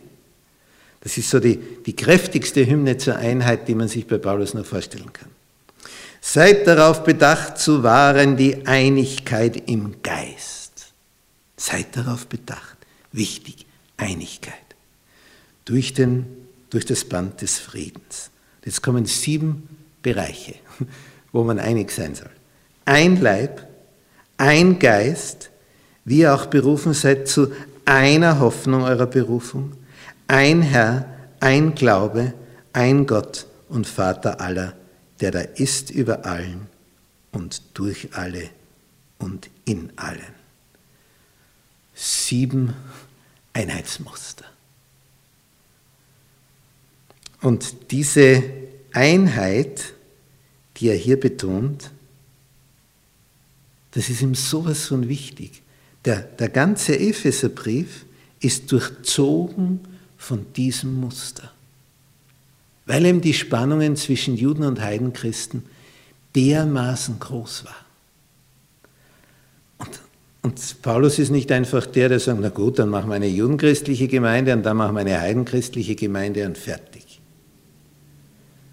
Das 1.02 1.18
ist 1.18 1.30
so 1.30 1.40
die, 1.40 1.60
die 1.86 1.96
kräftigste 1.96 2.66
Hymne 2.66 2.98
zur 2.98 3.16
Einheit, 3.16 3.68
die 3.68 3.76
man 3.76 3.88
sich 3.88 4.08
bei 4.08 4.18
Paulus 4.18 4.54
nur 4.54 4.66
vorstellen 4.66 5.12
kann. 5.12 5.30
Seid 6.22 6.68
darauf 6.68 7.04
bedacht 7.04 7.58
zu 7.58 7.82
wahren 7.82 8.38
die 8.38 8.68
Einigkeit 8.68 9.68
im 9.68 9.96
Geist. 10.04 10.61
Seid 11.62 11.96
darauf 11.96 12.28
bedacht. 12.28 12.78
Wichtig, 13.12 13.66
Einigkeit. 13.98 14.56
Durch, 15.66 15.94
den, 15.94 16.26
durch 16.70 16.86
das 16.86 17.06
Band 17.06 17.42
des 17.42 17.60
Friedens. 17.60 18.32
Jetzt 18.66 18.82
kommen 18.82 19.06
sieben 19.06 19.68
Bereiche 20.02 20.56
wo 21.32 21.44
man 21.44 21.60
einig 21.60 21.92
sein 21.92 22.16
soll. 22.16 22.30
Ein 22.86 23.22
Leib, 23.22 23.68
ein 24.38 24.80
Geist, 24.80 25.50
wie 26.06 26.20
ihr 26.20 26.34
auch 26.34 26.48
berufen 26.48 26.94
seid 26.94 27.28
zu 27.28 27.52
einer 27.86 28.40
Hoffnung 28.40 28.84
eurer 28.84 29.06
Berufung, 29.06 29.74
ein 30.28 30.62
Herr, 30.62 31.06
ein 31.40 31.76
Glaube, 31.76 32.34
ein 32.74 33.06
Gott 33.06 33.46
und 33.70 33.88
Vater 33.88 34.42
aller, 34.42 34.74
der 35.20 35.32
da 35.32 35.40
ist 35.40 35.92
über 35.92 36.26
allen 36.26 36.68
und 37.32 37.62
durch 37.74 38.10
alle 38.14 38.50
und 39.20 39.50
in 39.66 39.92
allen. 39.96 40.41
Sieben 42.04 42.74
Einheitsmuster. 43.54 44.46
Und 47.42 47.92
diese 47.92 48.44
Einheit 48.94 49.94
die 50.82 50.88
er 50.88 50.96
hier 50.96 51.20
betont, 51.20 51.92
das 53.92 54.10
ist 54.10 54.22
ihm 54.22 54.36
sowas 54.36 54.88
von 54.88 55.08
wichtig, 55.08 55.62
Der, 56.04 56.22
der 56.24 56.50
ganze 56.50 56.98
Epheserbrief 56.98 58.06
ist 58.40 58.72
durchzogen 58.72 59.82
von 60.18 60.52
diesem 60.54 61.00
Muster, 61.00 61.52
weil 62.88 63.06
eben 63.06 63.22
die 63.22 63.36
Spannungen 63.36 63.96
zwischen 63.96 64.36
Juden 64.36 64.64
und 64.64 64.82
Heidenchristen 64.82 65.64
dermaßen 66.34 67.20
groß 67.20 67.66
waren. 67.66 67.91
Und, 70.42 70.82
Paulus 70.82 71.20
ist 71.20 71.30
nicht 71.30 71.52
einfach 71.52 71.86
der, 71.86 72.10
der 72.10 72.20
sagt, 72.20 72.40
na 72.42 72.50
gut, 72.50 72.80
dann 72.80 72.90
machen 72.90 73.10
wir 73.10 73.16
eine 73.16 73.28
judenchristliche 73.28 74.08
Gemeinde 74.08 74.54
und 74.54 74.64
dann 74.64 74.78
machen 74.78 74.96
wir 74.96 75.02
eine 75.02 75.20
heidenchristliche 75.20 75.96
Gemeinde 75.96 76.46
und 76.46 76.58
fertig. 76.58 77.22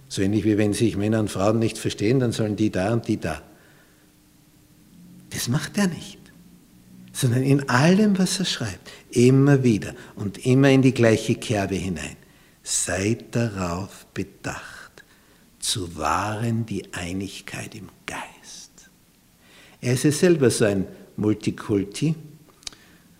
So 0.08 0.22
ähnlich 0.22 0.44
wie 0.44 0.56
wenn 0.56 0.72
sich 0.72 0.96
Männer 0.96 1.20
und 1.20 1.30
Frauen 1.30 1.58
nicht 1.58 1.76
verstehen, 1.76 2.20
dann 2.20 2.32
sollen 2.32 2.56
die 2.56 2.70
da 2.70 2.94
und 2.94 3.06
die 3.06 3.20
da. 3.20 3.42
Das 5.30 5.48
macht 5.48 5.76
er 5.76 5.88
nicht, 5.88 6.18
sondern 7.12 7.42
in 7.42 7.68
allem, 7.68 8.18
was 8.18 8.38
er 8.38 8.46
schreibt, 8.46 8.90
immer 9.10 9.62
wieder 9.62 9.94
und 10.16 10.46
immer 10.46 10.70
in 10.70 10.80
die 10.80 10.94
gleiche 10.94 11.34
Kerbe 11.34 11.74
hinein. 11.74 12.16
Seid 12.62 13.34
darauf 13.34 14.06
bedacht, 14.14 15.04
zu 15.58 15.96
wahren 15.98 16.64
die 16.64 16.94
Einigkeit 16.94 17.74
im 17.74 17.88
Geist. 18.06 18.90
Er 19.82 19.92
ist 19.92 20.04
ja 20.04 20.12
selber 20.12 20.50
so 20.50 20.64
ein 20.64 20.86
Multikulti. 21.18 22.14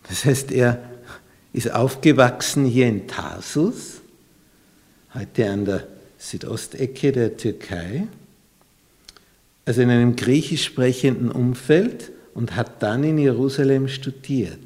Das 0.08 0.24
heißt, 0.24 0.52
er 0.52 0.82
ist 1.52 1.72
aufgewachsen 1.72 2.64
hier 2.64 2.86
in 2.86 3.06
Tarsus, 3.06 4.00
heute 5.12 5.50
an 5.50 5.64
der 5.64 5.86
Südostecke 6.18 7.12
der 7.12 7.36
Türkei, 7.36 8.06
also 9.66 9.82
in 9.82 9.90
einem 9.90 10.16
griechisch 10.16 10.64
sprechenden 10.64 11.30
Umfeld 11.30 12.10
und 12.34 12.56
hat 12.56 12.82
dann 12.82 13.04
in 13.04 13.18
Jerusalem 13.18 13.88
studiert. 13.88 14.58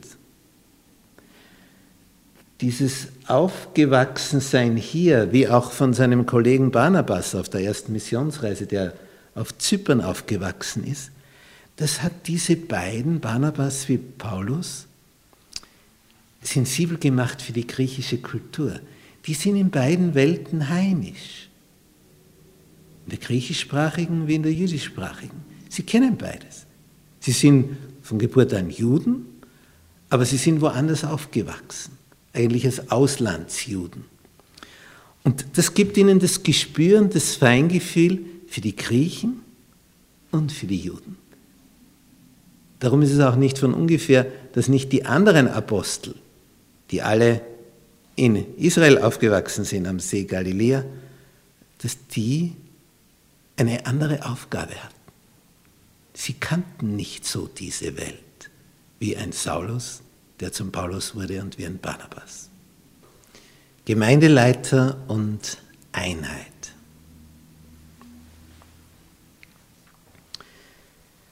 Dieses 2.60 3.08
Aufgewachsensein 3.26 4.76
hier, 4.76 5.32
wie 5.32 5.48
auch 5.48 5.72
von 5.72 5.94
seinem 5.94 6.26
Kollegen 6.26 6.70
Barnabas 6.70 7.34
auf 7.34 7.48
der 7.48 7.62
ersten 7.62 7.92
Missionsreise, 7.92 8.66
der 8.66 8.92
auf 9.34 9.56
Zypern 9.58 10.00
aufgewachsen 10.00 10.84
ist, 10.84 11.10
das 11.76 12.02
hat 12.02 12.26
diese 12.26 12.56
beiden, 12.56 13.20
Barnabas 13.20 13.88
wie 13.88 13.98
Paulus, 13.98 14.86
sensibel 16.42 16.98
gemacht 16.98 17.40
für 17.40 17.52
die 17.52 17.66
griechische 17.66 18.18
Kultur. 18.18 18.80
Die 19.26 19.34
sind 19.34 19.56
in 19.56 19.70
beiden 19.70 20.14
Welten 20.14 20.68
heimisch. 20.68 21.48
In 23.06 23.10
der 23.10 23.18
griechischsprachigen 23.18 24.26
wie 24.28 24.34
in 24.34 24.42
der 24.42 24.52
jüdischsprachigen. 24.52 25.38
Sie 25.68 25.82
kennen 25.82 26.16
beides. 26.16 26.66
Sie 27.20 27.32
sind 27.32 27.76
von 28.02 28.18
Geburt 28.18 28.52
an 28.52 28.70
Juden, 28.70 29.26
aber 30.10 30.26
sie 30.26 30.36
sind 30.36 30.60
woanders 30.60 31.04
aufgewachsen, 31.04 31.96
eigentlich 32.32 32.66
als 32.66 32.90
Auslandsjuden. 32.90 34.04
Und 35.24 35.46
das 35.54 35.74
gibt 35.74 35.96
ihnen 35.96 36.18
das 36.18 36.42
Gespür 36.42 37.00
und 37.00 37.14
das 37.14 37.36
Feingefühl 37.36 38.20
für 38.48 38.60
die 38.60 38.74
Griechen 38.74 39.40
und 40.32 40.50
für 40.50 40.66
die 40.66 40.78
Juden. 40.80 41.21
Darum 42.82 43.00
ist 43.02 43.12
es 43.12 43.20
auch 43.20 43.36
nicht 43.36 43.60
von 43.60 43.74
ungefähr, 43.74 44.26
dass 44.54 44.66
nicht 44.66 44.90
die 44.90 45.04
anderen 45.04 45.46
Apostel, 45.46 46.16
die 46.90 47.00
alle 47.00 47.40
in 48.16 48.56
Israel 48.56 48.98
aufgewachsen 48.98 49.64
sind 49.64 49.86
am 49.86 50.00
See 50.00 50.24
Galiläa, 50.24 50.84
dass 51.78 52.08
die 52.08 52.56
eine 53.56 53.86
andere 53.86 54.26
Aufgabe 54.26 54.74
hatten. 54.74 54.96
Sie 56.12 56.32
kannten 56.32 56.96
nicht 56.96 57.24
so 57.24 57.46
diese 57.46 57.96
Welt 57.96 58.50
wie 58.98 59.16
ein 59.16 59.30
Saulus, 59.30 60.00
der 60.40 60.50
zum 60.50 60.72
Paulus 60.72 61.14
wurde, 61.14 61.40
und 61.40 61.58
wie 61.58 61.66
ein 61.66 61.78
Barnabas. 61.78 62.48
Gemeindeleiter 63.84 64.96
und 65.06 65.58
Einheit. 65.92 66.72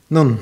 Nun, 0.09 0.39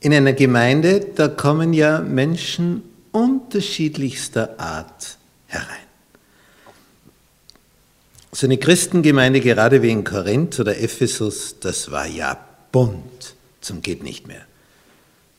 in 0.00 0.12
einer 0.12 0.32
Gemeinde, 0.32 1.00
da 1.14 1.28
kommen 1.28 1.72
ja 1.72 2.00
Menschen 2.00 2.82
unterschiedlichster 3.12 4.58
Art 4.60 5.18
herein. 5.46 5.66
So 8.32 8.46
eine 8.46 8.58
Christengemeinde, 8.58 9.40
gerade 9.40 9.82
wie 9.82 9.90
in 9.90 10.04
Korinth 10.04 10.60
oder 10.60 10.78
Ephesus, 10.78 11.56
das 11.60 11.90
war 11.90 12.06
ja 12.06 12.38
bunt 12.70 13.34
zum 13.60 13.82
geht 13.82 14.02
nicht 14.02 14.26
mehr. 14.26 14.44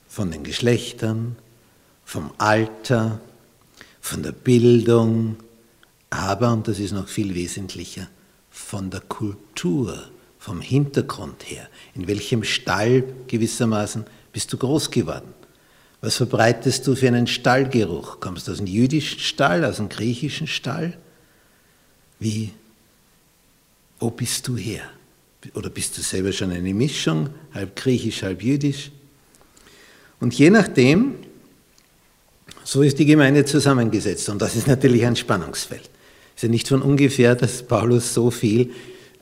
Von 0.08 0.32
den 0.32 0.44
Geschlechtern, 0.44 1.36
vom 2.06 2.32
Alter, 2.38 3.20
von 4.02 4.24
der 4.24 4.32
Bildung, 4.32 5.38
aber, 6.10 6.52
und 6.54 6.68
das 6.68 6.80
ist 6.80 6.92
noch 6.92 7.08
viel 7.08 7.36
wesentlicher, 7.36 8.08
von 8.50 8.90
der 8.90 9.02
Kultur, 9.02 10.10
vom 10.40 10.62
Hintergrund 10.62 11.50
her. 11.50 11.68
In 11.96 12.08
welchem 12.08 12.44
Stall 12.44 13.04
gewissermaßen 13.28 14.06
bist 14.32 14.52
du 14.54 14.58
groß 14.58 14.92
geworden? 14.92 15.34
Was 16.02 16.16
verbreitest 16.16 16.88
du 16.88 16.96
für 16.96 17.08
einen 17.08 17.28
Stallgeruch? 17.28 18.20
Kommst 18.20 18.48
du 18.48 18.52
aus 18.52 18.58
dem 18.58 18.68
jüdischen 18.68 19.20
Stall, 19.20 19.66
aus 19.66 19.78
dem 19.78 19.90
griechischen 19.90 20.48
Stall? 20.48 20.98
Wie 22.20 22.52
wo 24.00 24.10
bist 24.10 24.48
du 24.48 24.56
her? 24.56 24.84
Oder 25.54 25.70
bist 25.70 25.98
du 25.98 26.02
selber 26.02 26.32
schon 26.32 26.52
eine 26.52 26.74
Mischung, 26.74 27.30
halb 27.54 27.76
griechisch, 27.76 28.24
halb 28.24 28.42
jüdisch? 28.42 28.92
Und 30.20 30.34
je 30.34 30.50
nachdem, 30.50 31.16
so 32.64 32.82
ist 32.82 33.00
die 33.00 33.06
Gemeinde 33.06 33.46
zusammengesetzt. 33.46 34.30
Und 34.30 34.42
das 34.42 34.56
ist 34.56 34.68
natürlich 34.68 35.06
ein 35.06 35.16
Spannungsfeld. 35.16 35.90
Es 36.36 36.36
ist 36.36 36.44
ja 36.44 36.50
nicht 36.50 36.68
von 36.68 36.82
ungefähr, 36.82 37.36
dass 37.36 37.64
Paulus 37.64 38.14
so 38.14 38.32
viel 38.32 38.72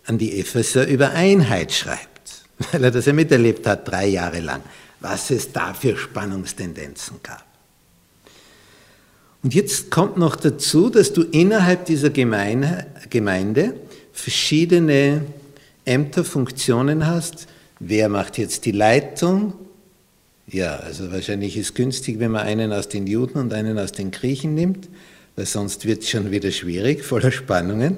an 0.06 0.18
die 0.18 0.40
Epheser 0.40 0.88
über 0.88 1.12
Einheit 1.12 1.72
schreibt, 1.72 2.44
weil 2.72 2.84
er 2.84 2.92
das 2.92 3.06
ja 3.06 3.14
miterlebt 3.14 3.66
hat, 3.68 3.88
drei 3.88 4.08
Jahre 4.08 4.40
lang, 4.40 4.62
was 5.00 5.32
es 5.32 5.52
da 5.52 5.74
für 5.74 5.98
Spannungstendenzen 5.98 7.18
gab. 7.24 7.46
Und 9.44 9.54
jetzt 9.54 9.92
kommt 9.92 10.18
noch 10.18 10.36
dazu, 10.36 10.90
dass 10.90 11.14
du 11.14 11.22
innerhalb 11.22 11.86
dieser 11.86 12.10
Gemeinde 12.10 13.76
verschiedene 14.12 15.26
Ämter, 15.86 16.26
Funktionen 16.26 17.06
hast. 17.06 17.48
Wer 17.80 18.10
macht 18.10 18.38
jetzt 18.38 18.66
die 18.66 18.72
Leitung? 18.72 19.54
Ja, 20.48 20.78
also 20.78 21.12
wahrscheinlich 21.12 21.56
ist 21.56 21.76
günstig, 21.76 22.20
wenn 22.20 22.32
man 22.32 22.46
einen 22.46 22.74
aus 22.74 22.90
den 22.90 23.06
Juden 23.06 23.38
und 23.38 23.54
einen 23.54 23.78
aus 23.78 23.92
den 23.92 24.12
Griechen 24.12 24.56
nimmt, 24.56 24.90
weil 25.36 25.46
sonst 25.46 25.86
wird 25.86 26.04
es 26.04 26.10
schon 26.10 26.32
wieder 26.32 26.52
schwierig, 26.52 27.04
voller 27.06 27.32
Spannungen. 27.32 27.98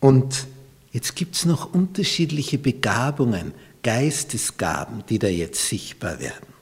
Und 0.00 0.46
jetzt 0.92 1.14
gibt 1.14 1.36
es 1.36 1.44
noch 1.44 1.74
unterschiedliche 1.74 2.58
Begabungen, 2.58 3.52
Geistesgaben, 3.82 5.04
die 5.08 5.18
da 5.18 5.28
jetzt 5.28 5.68
sichtbar 5.68 6.20
werden. 6.20 6.52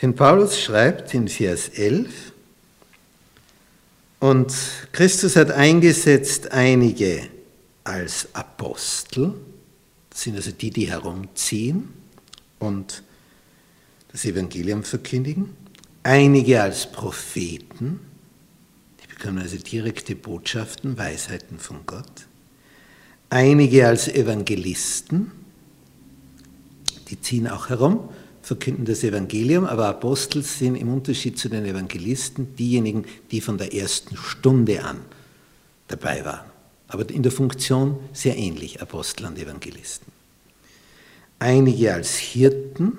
Denn 0.00 0.14
Paulus 0.14 0.60
schreibt 0.60 1.14
in 1.14 1.28
Vers 1.28 1.68
11, 1.68 2.32
und 4.22 4.54
Christus 4.92 5.34
hat 5.34 5.50
eingesetzt 5.50 6.52
einige 6.52 7.28
als 7.82 8.28
Apostel, 8.34 9.34
das 10.10 10.22
sind 10.22 10.36
also 10.36 10.52
die, 10.52 10.70
die 10.70 10.88
herumziehen 10.88 11.88
und 12.60 13.02
das 14.12 14.24
Evangelium 14.24 14.84
verkündigen, 14.84 15.56
einige 16.04 16.62
als 16.62 16.90
Propheten, 16.92 17.98
die 19.02 19.08
bekommen 19.08 19.38
also 19.38 19.56
direkte 19.56 20.14
Botschaften, 20.14 20.96
Weisheiten 20.96 21.58
von 21.58 21.80
Gott, 21.86 22.28
einige 23.28 23.88
als 23.88 24.06
Evangelisten, 24.06 25.32
die 27.12 27.20
ziehen 27.20 27.46
auch 27.46 27.68
herum 27.68 28.08
verkünden 28.42 28.84
das 28.84 29.04
Evangelium, 29.04 29.64
aber 29.64 29.86
Apostel 29.86 30.42
sind 30.42 30.74
im 30.74 30.92
Unterschied 30.92 31.38
zu 31.38 31.48
den 31.48 31.64
Evangelisten 31.64 32.56
diejenigen, 32.56 33.04
die 33.30 33.40
von 33.40 33.56
der 33.56 33.72
ersten 33.72 34.16
Stunde 34.16 34.82
an 34.82 34.98
dabei 35.88 36.24
waren. 36.24 36.50
Aber 36.88 37.08
in 37.08 37.22
der 37.22 37.32
Funktion 37.32 37.98
sehr 38.12 38.36
ähnlich, 38.36 38.82
Apostel 38.82 39.26
und 39.26 39.38
Evangelisten. 39.38 40.12
Einige 41.38 41.94
als 41.94 42.16
Hirten 42.16 42.98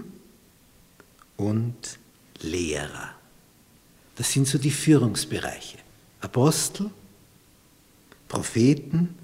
und 1.38 2.00
Lehrer. 2.42 3.12
Das 4.16 4.32
sind 4.32 4.48
so 4.48 4.58
die 4.58 4.72
Führungsbereiche. 4.72 5.78
Apostel, 6.22 6.90
Propheten, 8.28 9.16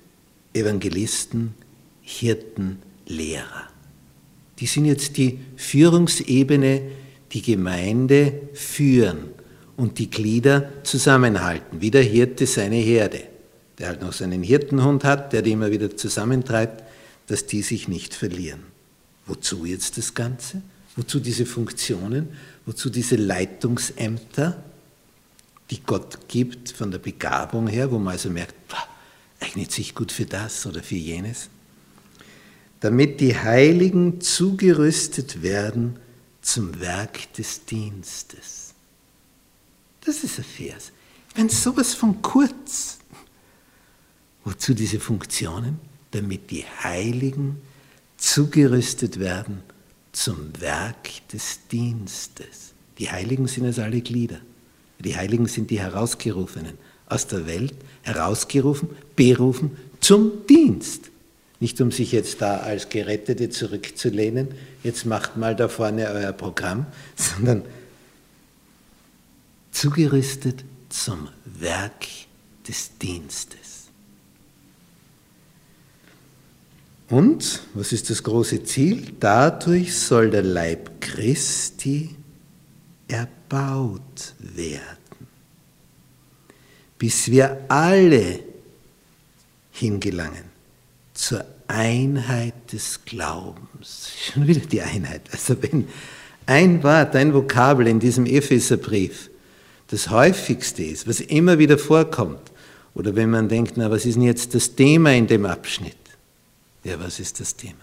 Evangelisten, 0.54 1.54
Hirten, 2.02 2.82
Lehrer 3.06 3.69
die 4.60 4.66
sind 4.66 4.86
jetzt 4.86 5.18
die 5.18 5.40
Führungsebene, 5.56 6.82
die 7.32 7.42
Gemeinde 7.42 8.50
führen 8.54 9.30
und 9.78 10.00
die 10.00 10.10
Glieder 10.10 10.70
zusammenhalten, 10.84 11.82
wie 11.82 11.92
der 11.92 12.04
Hirte 12.04 12.46
seine 12.46 12.76
Herde, 12.76 13.24
der 13.78 13.88
halt 13.88 14.02
noch 14.02 14.14
seinen 14.14 14.44
Hirtenhund 14.44 15.04
hat, 15.04 15.32
der 15.32 15.42
die 15.42 15.52
immer 15.52 15.72
wieder 15.72 15.96
zusammentreibt, 15.96 16.84
dass 17.28 17.46
die 17.46 17.62
sich 17.62 17.88
nicht 17.88 18.14
verlieren. 18.14 18.62
Wozu 19.26 19.66
jetzt 19.66 19.98
das 19.98 20.14
Ganze? 20.14 20.62
Wozu 20.96 21.20
diese 21.20 21.46
Funktionen? 21.46 22.30
Wozu 22.66 22.90
diese 22.90 23.16
Leitungsämter, 23.16 24.62
die 25.70 25.82
Gott 25.86 26.28
gibt 26.28 26.72
von 26.72 26.92
der 26.92 26.98
Begabung 26.98 27.68
her, 27.68 27.92
wo 27.92 28.00
man 28.00 28.14
also 28.14 28.30
merkt, 28.30 28.56
eignet 29.40 29.72
sich 29.72 29.96
gut 29.96 30.12
für 30.12 30.26
das 30.26 30.66
oder 30.66 30.84
für 30.84 30.96
jenes? 30.96 31.50
Damit 32.80 33.20
die 33.20 33.36
Heiligen 33.36 34.22
zugerüstet 34.22 35.42
werden 35.42 35.98
zum 36.42 36.80
Werk 36.80 37.34
des 37.34 37.66
Dienstes. 37.66 38.74
Das 40.06 40.24
ist 40.24 40.40
ein 40.40 40.46
Vers. 40.46 40.92
Meine, 41.36 41.50
sowas 41.50 41.94
von 41.94 42.22
kurz. 42.22 43.00
Wozu 44.44 44.74
diese 44.74 45.00
Funktionen? 45.00 45.80
Damit 46.12 46.50
die 46.50 46.66
Heiligen 46.84 47.62
zugerüstet 48.18 49.20
werden 49.20 49.62
zum 50.12 50.60
Werk 50.60 51.28
des 51.32 51.60
Dienstes. 51.72 52.74
Die 52.98 53.12
Heiligen 53.12 53.48
sind 53.48 53.66
also 53.66 53.82
alle 53.82 54.02
Glieder. 54.02 54.40
Die 55.00 55.16
Heiligen 55.16 55.48
sind 55.48 55.70
die 55.70 55.80
Herausgerufenen 55.80 56.78
aus 57.06 57.28
der 57.28 57.46
Welt, 57.48 57.76
herausgerufen, 58.04 58.90
berufen 59.16 59.78
zum 60.00 60.46
Dienst. 60.48 61.09
Nicht 61.60 61.82
um 61.82 61.92
sich 61.92 62.12
jetzt 62.12 62.42
da 62.42 62.58
als 62.58 62.90
Gerettete 62.90 63.50
zurückzulehnen, 63.50 64.50
jetzt 64.84 65.06
macht 65.06 65.36
mal 65.36 65.56
da 65.56 65.68
vorne 65.68 66.08
euer 66.10 66.32
Programm, 66.32 66.86
sondern 67.16 67.64
zugerüstet 69.72 70.64
zum 70.90 71.30
Werk 71.46 72.08
des 72.68 72.98
Dienstes. 72.98 73.60
Und, 77.10 77.64
was 77.74 77.92
ist 77.92 78.10
das 78.10 78.22
große 78.22 78.64
Ziel? 78.64 79.14
Dadurch 79.20 79.98
soll 79.98 80.30
der 80.30 80.44
Leib 80.44 81.02
Christi 81.02 82.16
erbaut 83.08 84.36
werden, 84.40 85.28
bis 87.00 87.32
wir 87.32 87.66
alle 87.68 88.40
hingelangen 89.72 90.59
zur 91.20 91.44
Einheit 91.68 92.72
des 92.72 93.04
Glaubens. 93.06 94.12
Schon 94.34 94.48
wieder 94.48 94.62
die 94.62 94.82
Einheit. 94.82 95.22
Also 95.32 95.62
wenn 95.62 95.88
ein 96.46 96.82
Wort, 96.84 97.16
ein 97.16 97.34
Vokabel 97.34 97.88
in 97.88 98.00
diesem 98.00 98.26
Epheserbrief 98.26 99.30
das 99.88 100.10
häufigste 100.10 100.84
ist, 100.84 101.08
was 101.08 101.20
immer 101.20 101.58
wieder 101.58 101.78
vorkommt, 101.78 102.52
oder 102.96 103.16
wenn 103.16 103.30
man 103.30 103.50
denkt, 103.50 103.74
na, 103.76 103.90
was 103.90 104.06
ist 104.06 104.16
denn 104.16 104.24
jetzt 104.24 104.56
das 104.56 104.76
Thema 104.76 105.14
in 105.14 105.28
dem 105.28 105.46
Abschnitt? 105.46 105.96
Ja, 106.84 107.00
was 107.00 107.20
ist 107.20 107.40
das 107.40 107.56
Thema? 107.56 107.76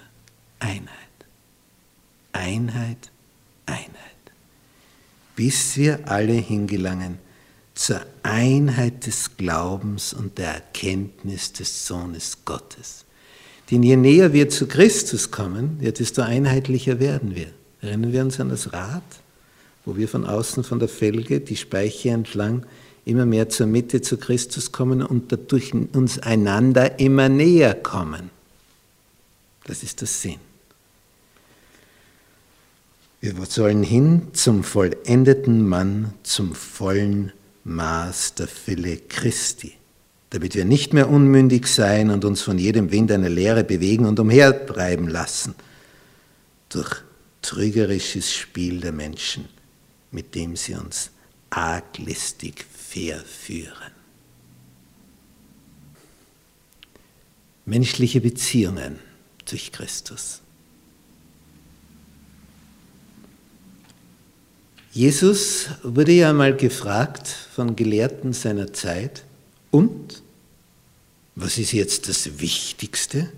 Einheit. 0.58 0.90
Einheit, 2.32 3.10
Einheit. 3.66 3.90
Bis 5.36 5.76
wir 5.76 6.08
alle 6.08 6.32
hingelangen 6.32 7.18
zur 7.74 8.00
Einheit 8.22 9.06
des 9.06 9.36
Glaubens 9.36 10.12
und 10.12 10.38
der 10.38 10.54
Erkenntnis 10.54 11.52
des 11.52 11.86
Sohnes 11.86 12.38
Gottes. 12.44 13.05
Denn 13.70 13.82
je 13.82 13.96
näher 13.96 14.32
wir 14.32 14.48
zu 14.48 14.66
Christus 14.66 15.30
kommen, 15.30 15.78
ja, 15.80 15.90
desto 15.90 16.22
einheitlicher 16.22 17.00
werden 17.00 17.34
wir. 17.34 17.48
Erinnern 17.80 18.12
wir 18.12 18.22
uns 18.22 18.38
an 18.40 18.48
das 18.48 18.72
Rad, 18.72 19.02
wo 19.84 19.96
wir 19.96 20.08
von 20.08 20.24
außen 20.24 20.64
von 20.64 20.78
der 20.78 20.88
Felge 20.88 21.40
die 21.40 21.56
Speiche 21.56 22.10
entlang 22.10 22.64
immer 23.06 23.24
mehr 23.24 23.48
zur 23.48 23.66
Mitte 23.68 24.02
zu 24.02 24.18
Christus 24.18 24.72
kommen 24.72 25.00
und 25.00 25.30
dadurch 25.32 25.72
uns 25.72 26.18
einander 26.18 26.98
immer 26.98 27.28
näher 27.28 27.74
kommen. 27.74 28.30
Das 29.64 29.82
ist 29.82 30.00
der 30.00 30.08
Sinn. 30.08 30.40
Wir 33.20 33.34
sollen 33.46 33.82
hin 33.82 34.28
zum 34.34 34.62
vollendeten 34.62 35.66
Mann, 35.66 36.12
zum 36.22 36.54
vollen 36.54 37.32
Maß 37.64 38.34
der 38.34 38.48
Fülle 38.48 38.98
Christi, 38.98 39.74
damit 40.36 40.54
wir 40.54 40.66
nicht 40.66 40.92
mehr 40.92 41.08
unmündig 41.08 41.66
sein 41.66 42.10
und 42.10 42.26
uns 42.26 42.42
von 42.42 42.58
jedem 42.58 42.92
Wind 42.92 43.10
einer 43.10 43.30
Lehre 43.30 43.64
bewegen 43.64 44.04
und 44.04 44.20
umhertreiben 44.20 45.08
lassen, 45.08 45.54
durch 46.68 46.96
trügerisches 47.40 48.34
Spiel 48.34 48.80
der 48.80 48.92
Menschen, 48.92 49.48
mit 50.10 50.34
dem 50.34 50.54
sie 50.54 50.74
uns 50.74 51.10
arglistig 51.48 52.66
verführen. 52.70 53.92
Menschliche 57.64 58.20
Beziehungen 58.20 58.98
durch 59.48 59.72
Christus. 59.72 60.42
Jesus 64.92 65.68
wurde 65.82 66.12
ja 66.12 66.34
mal 66.34 66.54
gefragt 66.54 67.26
von 67.26 67.74
Gelehrten 67.74 68.34
seiner 68.34 68.74
Zeit, 68.74 69.22
und 69.76 70.22
was 71.36 71.58
ist 71.58 71.72
jetzt 71.72 72.08
das 72.08 72.40
Wichtigste 72.40 73.30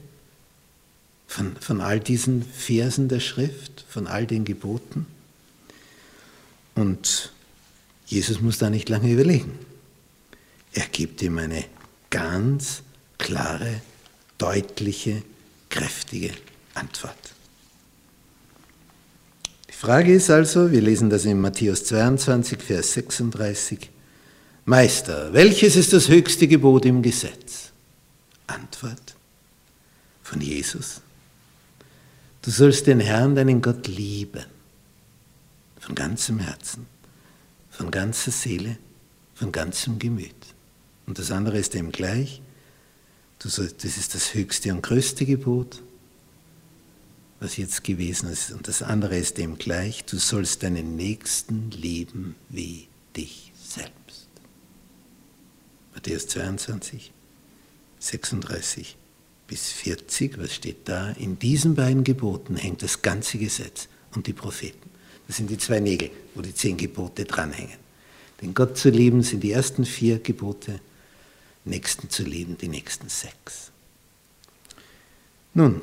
von, 1.27 1.57
von 1.57 1.81
all 1.81 1.99
diesen 2.01 2.43
Versen 2.43 3.09
der 3.09 3.21
Schrift, 3.21 3.85
von 3.89 4.07
all 4.07 4.27
den 4.27 4.45
Geboten? 4.45 5.07
Und 6.77 7.33
Jesus 8.07 8.41
muss 8.41 8.59
da 8.59 8.71
nicht 8.71 8.89
lange 8.89 9.13
überlegen. 9.13 9.59
Er 10.73 10.87
gibt 10.87 11.21
ihm 11.23 11.39
eine 11.39 11.65
ganz 12.09 12.83
klare, 13.19 13.83
deutliche 14.39 15.23
kräftige 15.69 16.31
Antwort. 16.75 17.17
Die 19.69 19.75
Frage 19.75 20.15
ist 20.15 20.31
also, 20.31 20.71
wir 20.71 20.81
lesen 20.81 21.11
das 21.11 21.25
in 21.25 21.41
Matthäus 21.41 21.85
22, 21.85 22.63
Vers 22.63 22.93
36, 22.93 23.91
Meister, 24.65 25.33
welches 25.33 25.77
ist 25.77 25.93
das 25.93 26.09
höchste 26.09 26.47
Gebot 26.47 26.85
im 26.85 27.03
Gesetz? 27.03 27.48
Antwort 28.49 29.17
von 30.23 30.41
Jesus. 30.41 31.01
Du 32.43 32.51
sollst 32.51 32.87
den 32.87 33.01
Herrn, 33.01 33.35
deinen 33.35 33.63
Gott, 33.63 33.87
lieben. 33.87 34.45
Von 35.81 35.95
ganzem 35.95 36.39
Herzen, 36.41 36.87
von 37.71 37.91
ganzer 37.91 38.31
Seele, 38.31 38.77
von 39.35 39.53
ganzem 39.53 39.99
Gemüt. 39.99 40.35
Und 41.07 41.19
das 41.19 41.31
andere 41.31 41.59
ist 41.59 41.75
dem 41.75 41.93
gleich. 41.93 42.43
Das 43.39 43.59
ist 43.59 44.15
das 44.15 44.35
höchste 44.35 44.73
und 44.73 44.83
größte 44.83 45.25
Gebot, 45.25 45.83
was 47.41 47.57
jetzt 47.57 47.85
gewesen 47.85 48.29
ist. 48.29 48.51
Und 48.51 48.67
das 48.67 48.83
andere 48.83 49.17
ist 49.17 49.39
dem 49.39 49.57
gleich, 49.57 50.05
du 50.05 50.19
sollst 50.19 50.65
deinen 50.65 50.97
Nächsten 50.97 51.71
lieben 51.71 52.35
wie 52.49 52.89
dich 53.17 53.53
selbst. 53.57 54.29
Matthäus 55.95 56.27
22, 56.27 57.13
36 58.01 58.97
bis 59.47 59.73
40, 59.73 60.39
was 60.39 60.55
steht 60.55 60.89
da? 60.89 61.11
In 61.13 61.39
diesen 61.39 61.75
beiden 61.75 62.05
Geboten 62.05 62.57
hängt 62.57 62.83
das 62.83 63.03
ganze 63.03 63.39
Gesetz 63.39 63.89
und 64.15 64.27
die 64.27 64.33
Propheten. 64.33 64.91
Das 65.27 65.37
sind 65.37 65.51
die 65.51 65.59
zwei 65.59 65.81
Nägel, 65.81 66.11
wo 66.35 66.43
die 66.43 66.55
zehn 66.55 66.77
Gebote 66.77 67.25
dranhängen. 67.25 67.79
Den 68.41 68.55
Gott 68.55 68.79
zu 68.79 68.91
lieben 68.91 69.23
sind 69.23 69.43
die 69.43 69.53
ersten 69.53 69.85
vier 69.85 70.19
Gebote 70.21 70.81
Nächsten 71.65 72.09
zu 72.09 72.23
lieben, 72.23 72.57
die 72.57 72.69
nächsten 72.69 73.09
sechs. 73.09 73.71
Nun, 75.53 75.81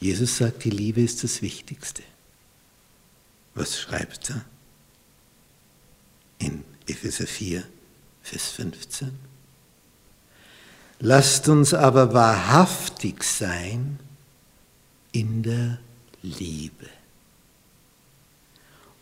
Jesus 0.00 0.36
sagt, 0.36 0.64
die 0.64 0.70
Liebe 0.70 1.00
ist 1.00 1.22
das 1.22 1.42
Wichtigste. 1.42 2.02
Was 3.54 3.80
schreibt 3.80 4.30
er? 4.30 4.44
In 6.38 6.64
Epheser 6.86 7.26
4, 7.26 7.64
Vers 8.22 8.50
15. 8.50 9.33
Lasst 11.06 11.50
uns 11.50 11.74
aber 11.74 12.14
wahrhaftig 12.14 13.24
sein 13.24 13.98
in 15.12 15.42
der 15.42 15.78
Liebe 16.22 16.88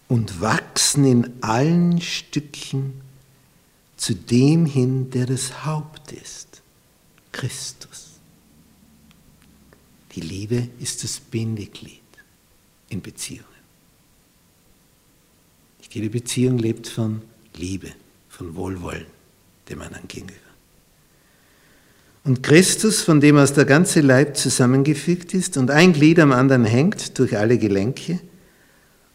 und 0.09 0.41
wachsen 0.41 1.05
in 1.05 1.43
allen 1.45 2.01
Stückchen 2.01 3.01
zu 3.97 4.17
dem 4.17 4.67
hin, 4.67 5.11
der 5.11 5.27
das 5.27 5.65
Haupt 5.65 6.11
ist, 6.11 6.61
Christus. 7.31 8.19
Die 10.17 10.23
Liebe 10.23 10.71
ist 10.81 11.05
das 11.05 11.21
Bindeglied 11.21 12.01
in 12.89 13.01
Beziehungen. 13.01 13.47
Jede 15.89 16.11
Beziehung 16.11 16.59
lebt 16.59 16.89
von 16.89 17.23
Liebe, 17.55 17.93
von 18.29 18.57
Wohlwollen 18.57 19.07
dem 19.69 19.83
anderen 19.83 20.09
gegenüber. 20.09 20.52
Und 22.25 22.43
Christus, 22.43 23.03
von 23.03 23.21
dem 23.21 23.37
aus 23.37 23.53
der 23.53 23.65
ganze 23.65 24.01
Leib 24.01 24.37
zusammengefügt 24.37 25.35
ist 25.35 25.57
und 25.57 25.71
ein 25.71 25.93
Glied 25.93 26.21
am 26.21 26.33
anderen 26.33 26.65
hängt 26.65 27.19
durch 27.19 27.37
alle 27.37 27.59
Gelenke, 27.59 28.21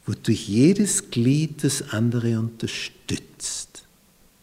wodurch 0.05 0.47
jedes 0.47 1.09
Glied 1.09 1.63
das 1.63 1.93
andere 1.93 2.37
unterstützt 2.37 3.83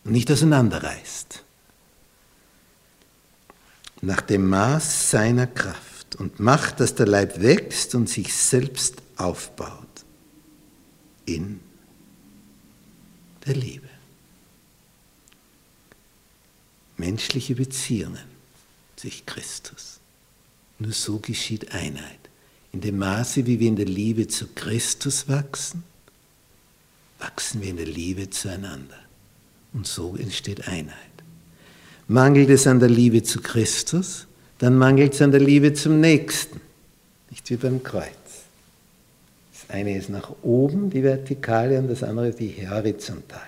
und 0.04 0.12
nicht 0.12 0.30
auseinanderreißt. 0.30 1.42
Nach 4.00 4.20
dem 4.22 4.48
Maß 4.48 5.10
seiner 5.10 5.46
Kraft 5.46 6.16
und 6.16 6.40
macht, 6.40 6.80
dass 6.80 6.94
der 6.94 7.06
Leib 7.06 7.42
wächst 7.42 7.94
und 7.94 8.08
sich 8.08 8.34
selbst 8.34 8.96
aufbaut 9.16 10.04
in 11.26 11.60
der 13.46 13.56
Liebe. 13.56 13.88
Menschliche 16.96 17.54
Beziehungen 17.54 18.33
durch 19.04 19.24
Christus. 19.26 20.00
Nur 20.78 20.92
so 20.92 21.18
geschieht 21.18 21.72
Einheit. 21.72 22.18
In 22.72 22.80
dem 22.80 22.98
Maße, 22.98 23.46
wie 23.46 23.60
wir 23.60 23.68
in 23.68 23.76
der 23.76 23.86
Liebe 23.86 24.26
zu 24.26 24.48
Christus 24.54 25.28
wachsen, 25.28 25.84
wachsen 27.20 27.62
wir 27.62 27.70
in 27.70 27.76
der 27.76 27.86
Liebe 27.86 28.30
zueinander. 28.30 28.98
Und 29.72 29.86
so 29.86 30.16
entsteht 30.16 30.66
Einheit. 30.66 30.96
Mangelt 32.08 32.50
es 32.50 32.66
an 32.66 32.80
der 32.80 32.88
Liebe 32.88 33.22
zu 33.22 33.40
Christus, 33.40 34.26
dann 34.58 34.76
mangelt 34.76 35.14
es 35.14 35.22
an 35.22 35.30
der 35.30 35.40
Liebe 35.40 35.74
zum 35.74 36.00
Nächsten. 36.00 36.60
Nicht 37.30 37.48
wie 37.50 37.56
beim 37.56 37.82
Kreuz. 37.82 38.08
Das 39.52 39.70
eine 39.70 39.96
ist 39.96 40.08
nach 40.10 40.30
oben, 40.42 40.90
die 40.90 41.02
Vertikale, 41.02 41.78
und 41.78 41.88
das 41.88 42.02
andere 42.02 42.32
die 42.32 42.68
Horizontale. 42.68 43.42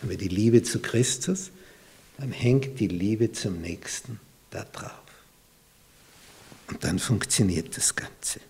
Wenn 0.00 0.10
wir 0.10 0.18
die 0.18 0.28
Liebe 0.28 0.62
zu 0.62 0.80
Christus, 0.80 1.50
dann 2.18 2.32
hängt 2.32 2.78
die 2.78 2.88
Liebe 2.88 3.32
zum 3.32 3.60
Nächsten 3.60 4.20
da 4.52 4.64
drauf. 4.64 4.90
Und 6.68 6.82
dann 6.84 6.98
funktioniert 6.98 7.76
das 7.76 7.94
Ganze. 7.94 8.40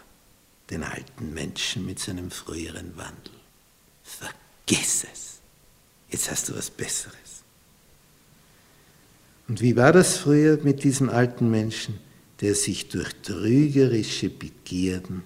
den 0.71 0.83
alten 0.83 1.33
Menschen 1.35 1.87
mit 1.87 1.99
seinem 1.99 2.31
früheren 2.31 2.97
Wandel. 2.97 3.33
Vergiss 4.03 5.05
es. 5.13 5.39
Jetzt 6.09 6.31
hast 6.31 6.49
du 6.49 6.57
was 6.57 6.71
Besseres. 6.71 7.26
Und 9.49 9.61
wie 9.61 9.77
war 9.77 9.93
das 9.93 10.19
früher 10.19 10.59
mit 10.63 10.83
diesem 10.83 11.09
alten 11.09 11.51
Menschen, 11.51 11.99
der 12.41 12.55
sich 12.55 12.89
durch 12.89 13.13
trügerische 13.23 14.29
Begierden 14.29 15.23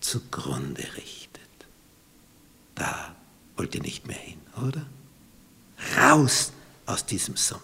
zugrunde 0.00 0.84
richtet? 0.96 1.40
Da 2.74 3.14
wollt 3.56 3.74
ihr 3.74 3.82
nicht 3.82 4.06
mehr 4.06 4.16
hin, 4.16 4.38
oder? 4.66 4.86
Raus 5.98 6.52
aus 6.86 7.06
diesem 7.06 7.36
Sumpf. 7.36 7.62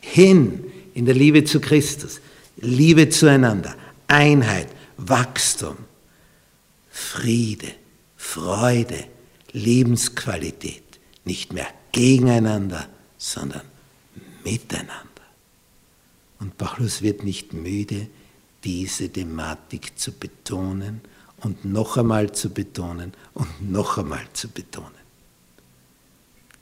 Hin 0.00 0.64
in 0.94 1.06
der 1.06 1.14
Liebe 1.14 1.44
zu 1.44 1.60
Christus, 1.60 2.20
Liebe 2.56 3.08
zueinander, 3.08 3.74
Einheit, 4.06 4.68
Wachstum, 4.96 5.76
Friede, 6.90 7.74
Freude, 8.16 9.04
Lebensqualität. 9.52 10.82
Nicht 11.24 11.52
mehr 11.52 11.66
gegeneinander, 11.92 12.88
sondern 13.18 13.62
miteinander. 14.44 15.08
Und 16.40 16.58
Paulus 16.58 17.02
wird 17.02 17.24
nicht 17.24 17.52
müde, 17.52 18.08
diese 18.64 19.08
Thematik 19.08 19.98
zu 19.98 20.12
betonen 20.12 21.00
und 21.38 21.64
noch 21.64 21.96
einmal 21.96 22.32
zu 22.32 22.50
betonen 22.50 23.12
und 23.34 23.70
noch 23.70 23.98
einmal 23.98 24.26
zu 24.32 24.48
betonen. 24.48 24.90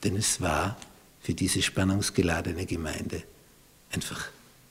Denn 0.02 0.16
es 0.16 0.40
war 0.40 0.76
für 1.20 1.34
diese 1.34 1.62
spannungsgeladene 1.62 2.66
Gemeinde 2.66 3.22
einfach 3.92 4.28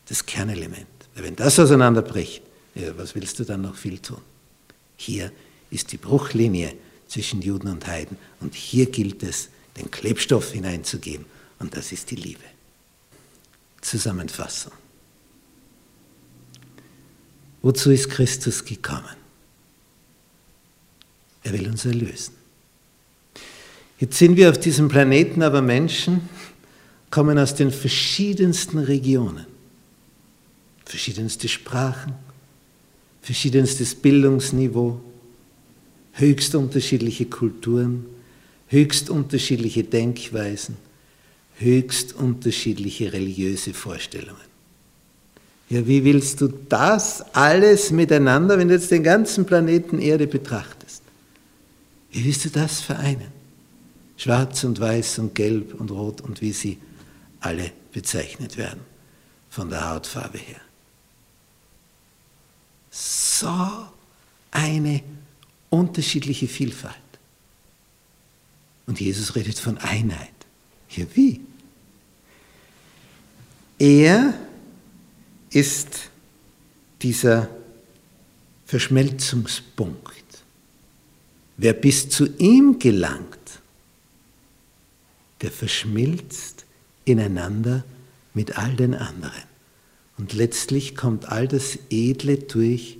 das 0.08 0.26
Kernelement. 0.26 0.88
Wenn 1.16 1.36
das 1.36 1.60
auseinanderbricht, 1.60 2.42
ja, 2.76 2.98
was 2.98 3.16
willst 3.16 3.40
du 3.40 3.44
dann 3.46 3.62
noch 3.62 3.76
viel 3.76 4.00
tun? 4.00 4.22
Hier 4.98 5.32
ist 5.70 5.92
die 5.92 5.98
Bruchlinie 5.98 6.76
zwischen 7.08 7.42
Juden 7.42 7.70
und 7.70 7.88
Heiden 7.88 8.18
und 8.40 8.56
hier 8.56 8.86
gilt 8.88 9.24
es, 9.24 9.50
den 9.78 9.90
Klebstoff 9.90 10.52
hineinzugeben 10.52 11.26
und 11.60 11.76
das 11.76 11.92
ist 11.92 12.12
die 12.12 12.16
Liebe. 12.16 12.44
Zusammenfassung. 13.82 14.74
Wozu 17.62 17.92
ist 17.92 18.10
Christus 18.10 18.64
gekommen? 18.64 19.16
Er 21.44 21.54
will 21.54 21.68
uns 21.68 21.86
erlösen. 21.86 22.34
Jetzt 24.00 24.18
sind 24.18 24.36
wir 24.36 24.50
auf 24.50 24.60
diesem 24.60 24.88
Planeten 24.88 25.44
aber 25.44 25.62
Menschen, 25.62 26.28
kommen 27.12 27.38
aus 27.38 27.54
den 27.54 27.72
verschiedensten 27.72 28.80
Regionen, 28.80 29.46
verschiedenste 30.86 31.48
Sprachen, 31.48 32.14
verschiedenstes 33.22 33.94
Bildungsniveau, 33.94 35.00
höchst 36.14 36.56
unterschiedliche 36.56 37.26
Kulturen, 37.26 38.06
höchst 38.70 39.10
unterschiedliche 39.10 39.84
Denkweisen, 39.84 40.78
höchst 41.62 42.14
unterschiedliche 42.14 43.14
religiöse 43.14 43.74
Vorstellungen. 43.74 44.52
Ja, 45.70 45.88
wie 45.88 46.04
willst 46.04 46.42
du 46.42 46.50
das 46.50 47.24
alles 47.34 47.92
miteinander, 47.92 48.58
wenn 48.58 48.68
du 48.68 48.74
jetzt 48.74 48.92
den 48.92 49.04
ganzen 49.04 49.46
Planeten 49.46 50.00
Erde 50.00 50.28
betrachtest? 50.28 51.02
Wie 52.12 52.26
willst 52.26 52.44
du 52.44 52.50
das 52.50 52.82
vereinen? 52.82 53.32
Schwarz 54.18 54.64
und 54.66 54.80
Weiß 54.80 55.20
und 55.20 55.34
Gelb 55.34 55.80
und 55.80 55.90
Rot 55.92 56.22
und 56.22 56.42
wie 56.42 56.52
sie 56.52 56.78
alle 57.40 57.72
bezeichnet 57.94 58.58
werden 58.58 58.82
von 59.50 59.70
der 59.70 59.90
Hautfarbe 59.90 60.38
her. 60.38 60.60
So 62.92 63.88
eine 64.52 65.02
unterschiedliche 65.70 66.48
Vielfalt. 66.48 66.96
Und 68.88 69.00
Jesus 69.00 69.36
redet 69.36 69.58
von 69.58 69.78
Einheit. 69.78 70.28
Ja, 70.90 71.06
wie? 71.14 71.40
Er 73.82 74.36
ist 75.50 76.12
dieser 77.02 77.50
Verschmelzungspunkt. 78.68 80.24
Wer 81.58 81.74
bis 81.74 82.08
zu 82.08 82.28
ihm 82.38 82.78
gelangt, 82.78 83.40
der 85.42 85.50
verschmilzt 85.50 86.66
ineinander 87.06 87.84
mit 88.36 88.56
all 88.56 88.76
den 88.76 88.94
anderen. 88.94 89.50
Und 90.20 90.34
letztlich 90.34 90.96
kommt 90.96 91.26
all 91.30 91.48
das 91.48 91.80
Edle 91.90 92.38
durch, 92.38 93.00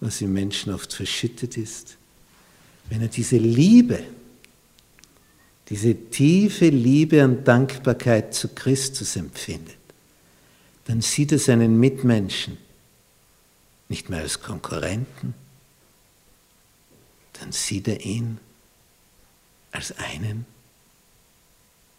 was 0.00 0.22
im 0.22 0.32
Menschen 0.32 0.72
oft 0.72 0.90
verschüttet 0.94 1.58
ist. 1.58 1.98
Wenn 2.88 3.02
er 3.02 3.08
diese 3.08 3.36
Liebe, 3.36 4.02
diese 5.68 5.94
tiefe 5.94 6.70
Liebe 6.70 7.22
und 7.22 7.46
Dankbarkeit 7.46 8.32
zu 8.32 8.48
Christus 8.48 9.16
empfindet, 9.16 9.81
dann 10.86 11.00
sieht 11.00 11.32
er 11.32 11.38
seinen 11.38 11.78
Mitmenschen 11.78 12.58
nicht 13.88 14.08
mehr 14.08 14.20
als 14.20 14.40
Konkurrenten, 14.40 15.34
dann 17.34 17.52
sieht 17.52 17.88
er 17.88 18.04
ihn 18.04 18.38
als 19.70 19.92
einen, 19.98 20.46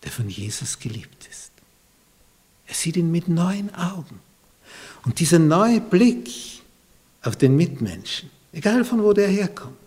der 0.03 0.11
von 0.11 0.29
Jesus 0.29 0.79
geliebt 0.79 1.27
ist. 1.29 1.51
Er 2.67 2.75
sieht 2.75 2.97
ihn 2.97 3.11
mit 3.11 3.27
neuen 3.27 3.73
Augen. 3.75 4.19
Und 5.05 5.19
dieser 5.19 5.39
neue 5.39 5.81
Blick 5.81 6.29
auf 7.21 7.35
den 7.35 7.55
Mitmenschen, 7.55 8.29
egal 8.51 8.85
von 8.85 9.03
wo 9.03 9.13
der 9.13 9.27
herkommt, 9.27 9.77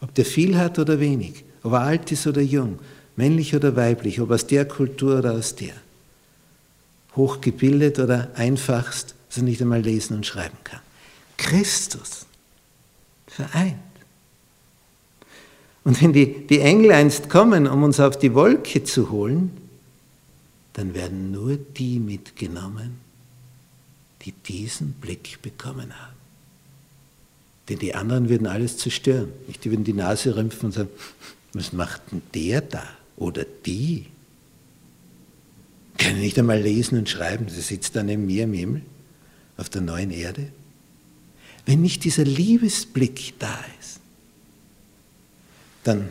ob 0.00 0.14
der 0.14 0.24
viel 0.24 0.56
hat 0.56 0.78
oder 0.78 1.00
wenig, 1.00 1.44
ob 1.62 1.72
er 1.72 1.82
alt 1.82 2.12
ist 2.12 2.26
oder 2.26 2.40
jung, 2.40 2.78
männlich 3.16 3.54
oder 3.54 3.76
weiblich, 3.76 4.20
ob 4.20 4.30
aus 4.30 4.46
der 4.46 4.66
Kultur 4.66 5.18
oder 5.18 5.32
aus 5.32 5.54
der, 5.54 5.74
hochgebildet 7.16 7.98
oder 7.98 8.30
einfachst, 8.34 9.14
dass 9.28 9.38
er 9.38 9.44
nicht 9.44 9.60
einmal 9.60 9.80
lesen 9.80 10.16
und 10.16 10.26
schreiben 10.26 10.56
kann. 10.64 10.80
Christus 11.36 12.26
vereint. 13.26 13.76
Und 15.84 16.00
wenn 16.00 16.12
die, 16.12 16.46
die 16.46 16.60
Engel 16.60 16.92
einst 16.92 17.28
kommen, 17.28 17.66
um 17.66 17.82
uns 17.82 17.98
auf 17.98 18.18
die 18.18 18.34
Wolke 18.34 18.84
zu 18.84 19.10
holen, 19.10 19.50
dann 20.74 20.94
werden 20.94 21.32
nur 21.32 21.56
die 21.56 21.98
mitgenommen, 21.98 23.00
die 24.22 24.32
diesen 24.32 24.92
Blick 24.92 25.42
bekommen 25.42 25.92
haben, 25.98 26.16
Denn 27.68 27.78
die 27.78 27.94
anderen 27.94 28.28
würden 28.28 28.46
alles 28.46 28.78
zerstören. 28.78 29.32
Die 29.62 29.70
würden 29.70 29.84
die 29.84 29.92
Nase 29.92 30.36
rümpfen 30.36 30.66
und 30.66 30.72
sagen, 30.72 30.90
was 31.52 31.72
macht 31.72 32.02
denn 32.10 32.22
der 32.34 32.60
da? 32.60 32.84
Oder 33.16 33.44
die? 33.66 34.06
Kann 35.98 36.18
nicht 36.18 36.38
einmal 36.38 36.60
lesen 36.60 36.98
und 36.98 37.08
schreiben, 37.08 37.48
sie 37.48 37.60
sitzt 37.60 37.96
da 37.96 38.02
neben 38.02 38.26
mir 38.26 38.44
im 38.44 38.52
Himmel, 38.52 38.82
auf 39.56 39.68
der 39.68 39.82
neuen 39.82 40.10
Erde. 40.10 40.48
Wenn 41.66 41.80
nicht 41.80 42.04
dieser 42.04 42.24
Liebesblick 42.24 43.34
da 43.38 43.64
ist, 43.80 44.00
dann, 45.84 46.08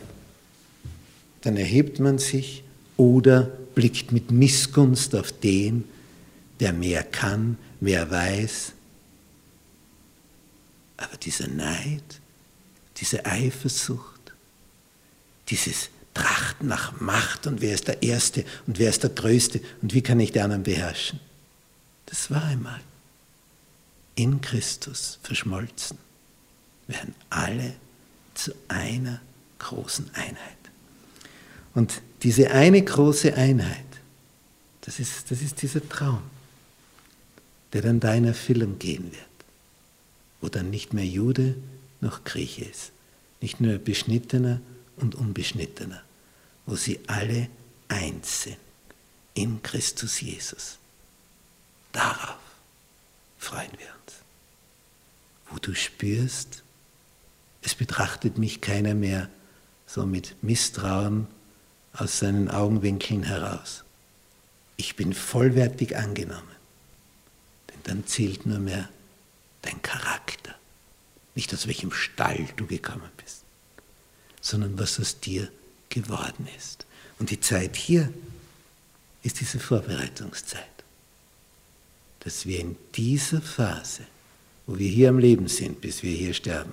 dann 1.42 1.56
erhebt 1.56 2.00
man 2.00 2.18
sich 2.18 2.62
oder 2.96 3.50
blickt 3.74 4.12
mit 4.12 4.30
Missgunst 4.30 5.14
auf 5.14 5.32
den, 5.32 5.84
der 6.60 6.72
mehr 6.72 7.02
kann, 7.02 7.58
mehr 7.80 8.10
weiß. 8.10 8.72
Aber 10.98 11.16
dieser 11.16 11.48
Neid, 11.48 12.20
diese 12.98 13.26
Eifersucht, 13.26 14.32
dieses 15.48 15.90
Trachten 16.14 16.68
nach 16.68 17.00
Macht 17.00 17.46
und 17.46 17.60
wer 17.60 17.74
ist 17.74 17.88
der 17.88 18.02
Erste 18.02 18.44
und 18.66 18.78
wer 18.78 18.90
ist 18.90 19.02
der 19.02 19.10
Größte 19.10 19.60
und 19.80 19.94
wie 19.94 20.02
kann 20.02 20.20
ich 20.20 20.32
die 20.32 20.40
anderen 20.40 20.62
beherrschen, 20.62 21.20
das 22.06 22.30
war 22.30 22.44
einmal 22.44 22.80
in 24.14 24.40
Christus 24.40 25.18
verschmolzen, 25.22 25.96
werden 26.86 27.14
alle 27.30 27.74
zu 28.34 28.52
einer 28.68 29.20
großen 29.58 30.10
Einheit. 30.14 30.56
Und 31.74 32.02
diese 32.22 32.50
eine 32.50 32.82
große 32.82 33.34
Einheit, 33.34 33.78
das 34.82 34.98
ist, 34.98 35.30
das 35.30 35.40
ist 35.40 35.62
dieser 35.62 35.86
Traum, 35.88 36.22
der 37.72 37.82
dann 37.82 38.00
da 38.00 38.12
in 38.14 38.26
Erfüllung 38.26 38.78
gehen 38.78 39.04
wird, 39.04 39.16
wo 40.40 40.48
dann 40.48 40.70
nicht 40.70 40.92
mehr 40.92 41.06
Jude 41.06 41.54
noch 42.00 42.24
Grieche 42.24 42.64
ist, 42.64 42.92
nicht 43.40 43.60
nur 43.60 43.78
Beschnittener 43.78 44.60
und 44.96 45.14
Unbeschnittener, 45.14 46.02
wo 46.66 46.76
sie 46.76 47.00
alle 47.06 47.48
eins 47.88 48.42
sind 48.42 48.56
in 49.34 49.62
Christus 49.62 50.20
Jesus. 50.20 50.78
Darauf 51.92 52.38
freuen 53.38 53.72
wir 53.72 53.86
uns. 53.86 54.14
Wo 55.50 55.58
du 55.58 55.74
spürst, 55.74 56.62
es 57.62 57.74
betrachtet 57.74 58.38
mich 58.38 58.60
keiner 58.60 58.94
mehr 58.94 59.28
so 59.86 60.06
mit 60.06 60.42
Misstrauen 60.42 61.26
aus 61.92 62.18
seinen 62.18 62.48
Augenwinkeln 62.48 63.22
heraus. 63.22 63.84
Ich 64.76 64.96
bin 64.96 65.12
vollwertig 65.12 65.96
angenommen. 65.96 66.48
Denn 67.70 67.80
dann 67.84 68.06
zählt 68.06 68.46
nur 68.46 68.58
mehr 68.58 68.88
dein 69.60 69.80
Charakter. 69.82 70.54
Nicht 71.34 71.52
aus 71.52 71.66
welchem 71.66 71.92
Stall 71.92 72.48
du 72.56 72.66
gekommen 72.66 73.10
bist, 73.18 73.41
sondern 74.42 74.78
was 74.78 75.00
aus 75.00 75.18
dir 75.18 75.48
geworden 75.88 76.46
ist. 76.58 76.84
Und 77.18 77.30
die 77.30 77.40
Zeit 77.40 77.76
hier 77.76 78.12
ist 79.22 79.40
diese 79.40 79.58
Vorbereitungszeit 79.58 80.72
dass 82.24 82.46
wir 82.46 82.60
in 82.60 82.76
dieser 82.94 83.40
Phase, 83.40 84.02
wo 84.66 84.78
wir 84.78 84.88
hier 84.88 85.08
am 85.08 85.18
Leben 85.18 85.48
sind, 85.48 85.80
bis 85.80 86.02
wir 86.02 86.14
hier 86.14 86.34
sterben, 86.34 86.72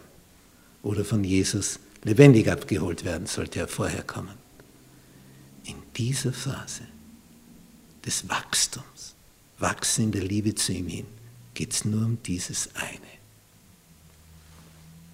oder 0.83 1.03
von 1.03 1.23
Jesus 1.23 1.79
lebendig 2.03 2.49
abgeholt 2.49 3.03
werden, 3.03 3.25
sollte 3.25 3.59
er 3.59 3.67
vorher 3.67 4.03
kommen, 4.03 4.37
in 5.65 5.75
dieser 5.97 6.33
Phase 6.33 6.83
des 8.05 8.29
Wachstums, 8.29 9.15
wachsen 9.57 10.05
in 10.05 10.11
der 10.11 10.23
Liebe 10.23 10.53
zu 10.53 10.71
ihm 10.71 10.87
hin, 10.87 11.07
geht 11.55 11.73
es 11.73 11.83
nur 11.83 12.05
um 12.05 12.21
dieses 12.23 12.69
eine. 12.75 12.99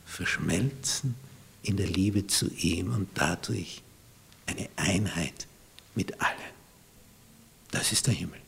Verschmelzen 0.06 1.15
in 1.65 1.78
der 1.78 1.88
Liebe 1.88 2.28
zu 2.28 2.49
ihm 2.54 2.93
und 2.93 3.10
dadurch 3.15 3.82
eine 4.45 4.69
Einheit 4.75 5.47
mit 5.95 6.21
allen. 6.21 6.56
Das 7.71 7.91
ist 7.91 8.08
der 8.08 8.13
Himmel. 8.13 8.39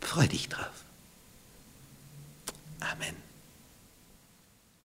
Freu 0.00 0.26
dich 0.26 0.48
drauf. 0.48 0.84
Amen. 2.80 3.31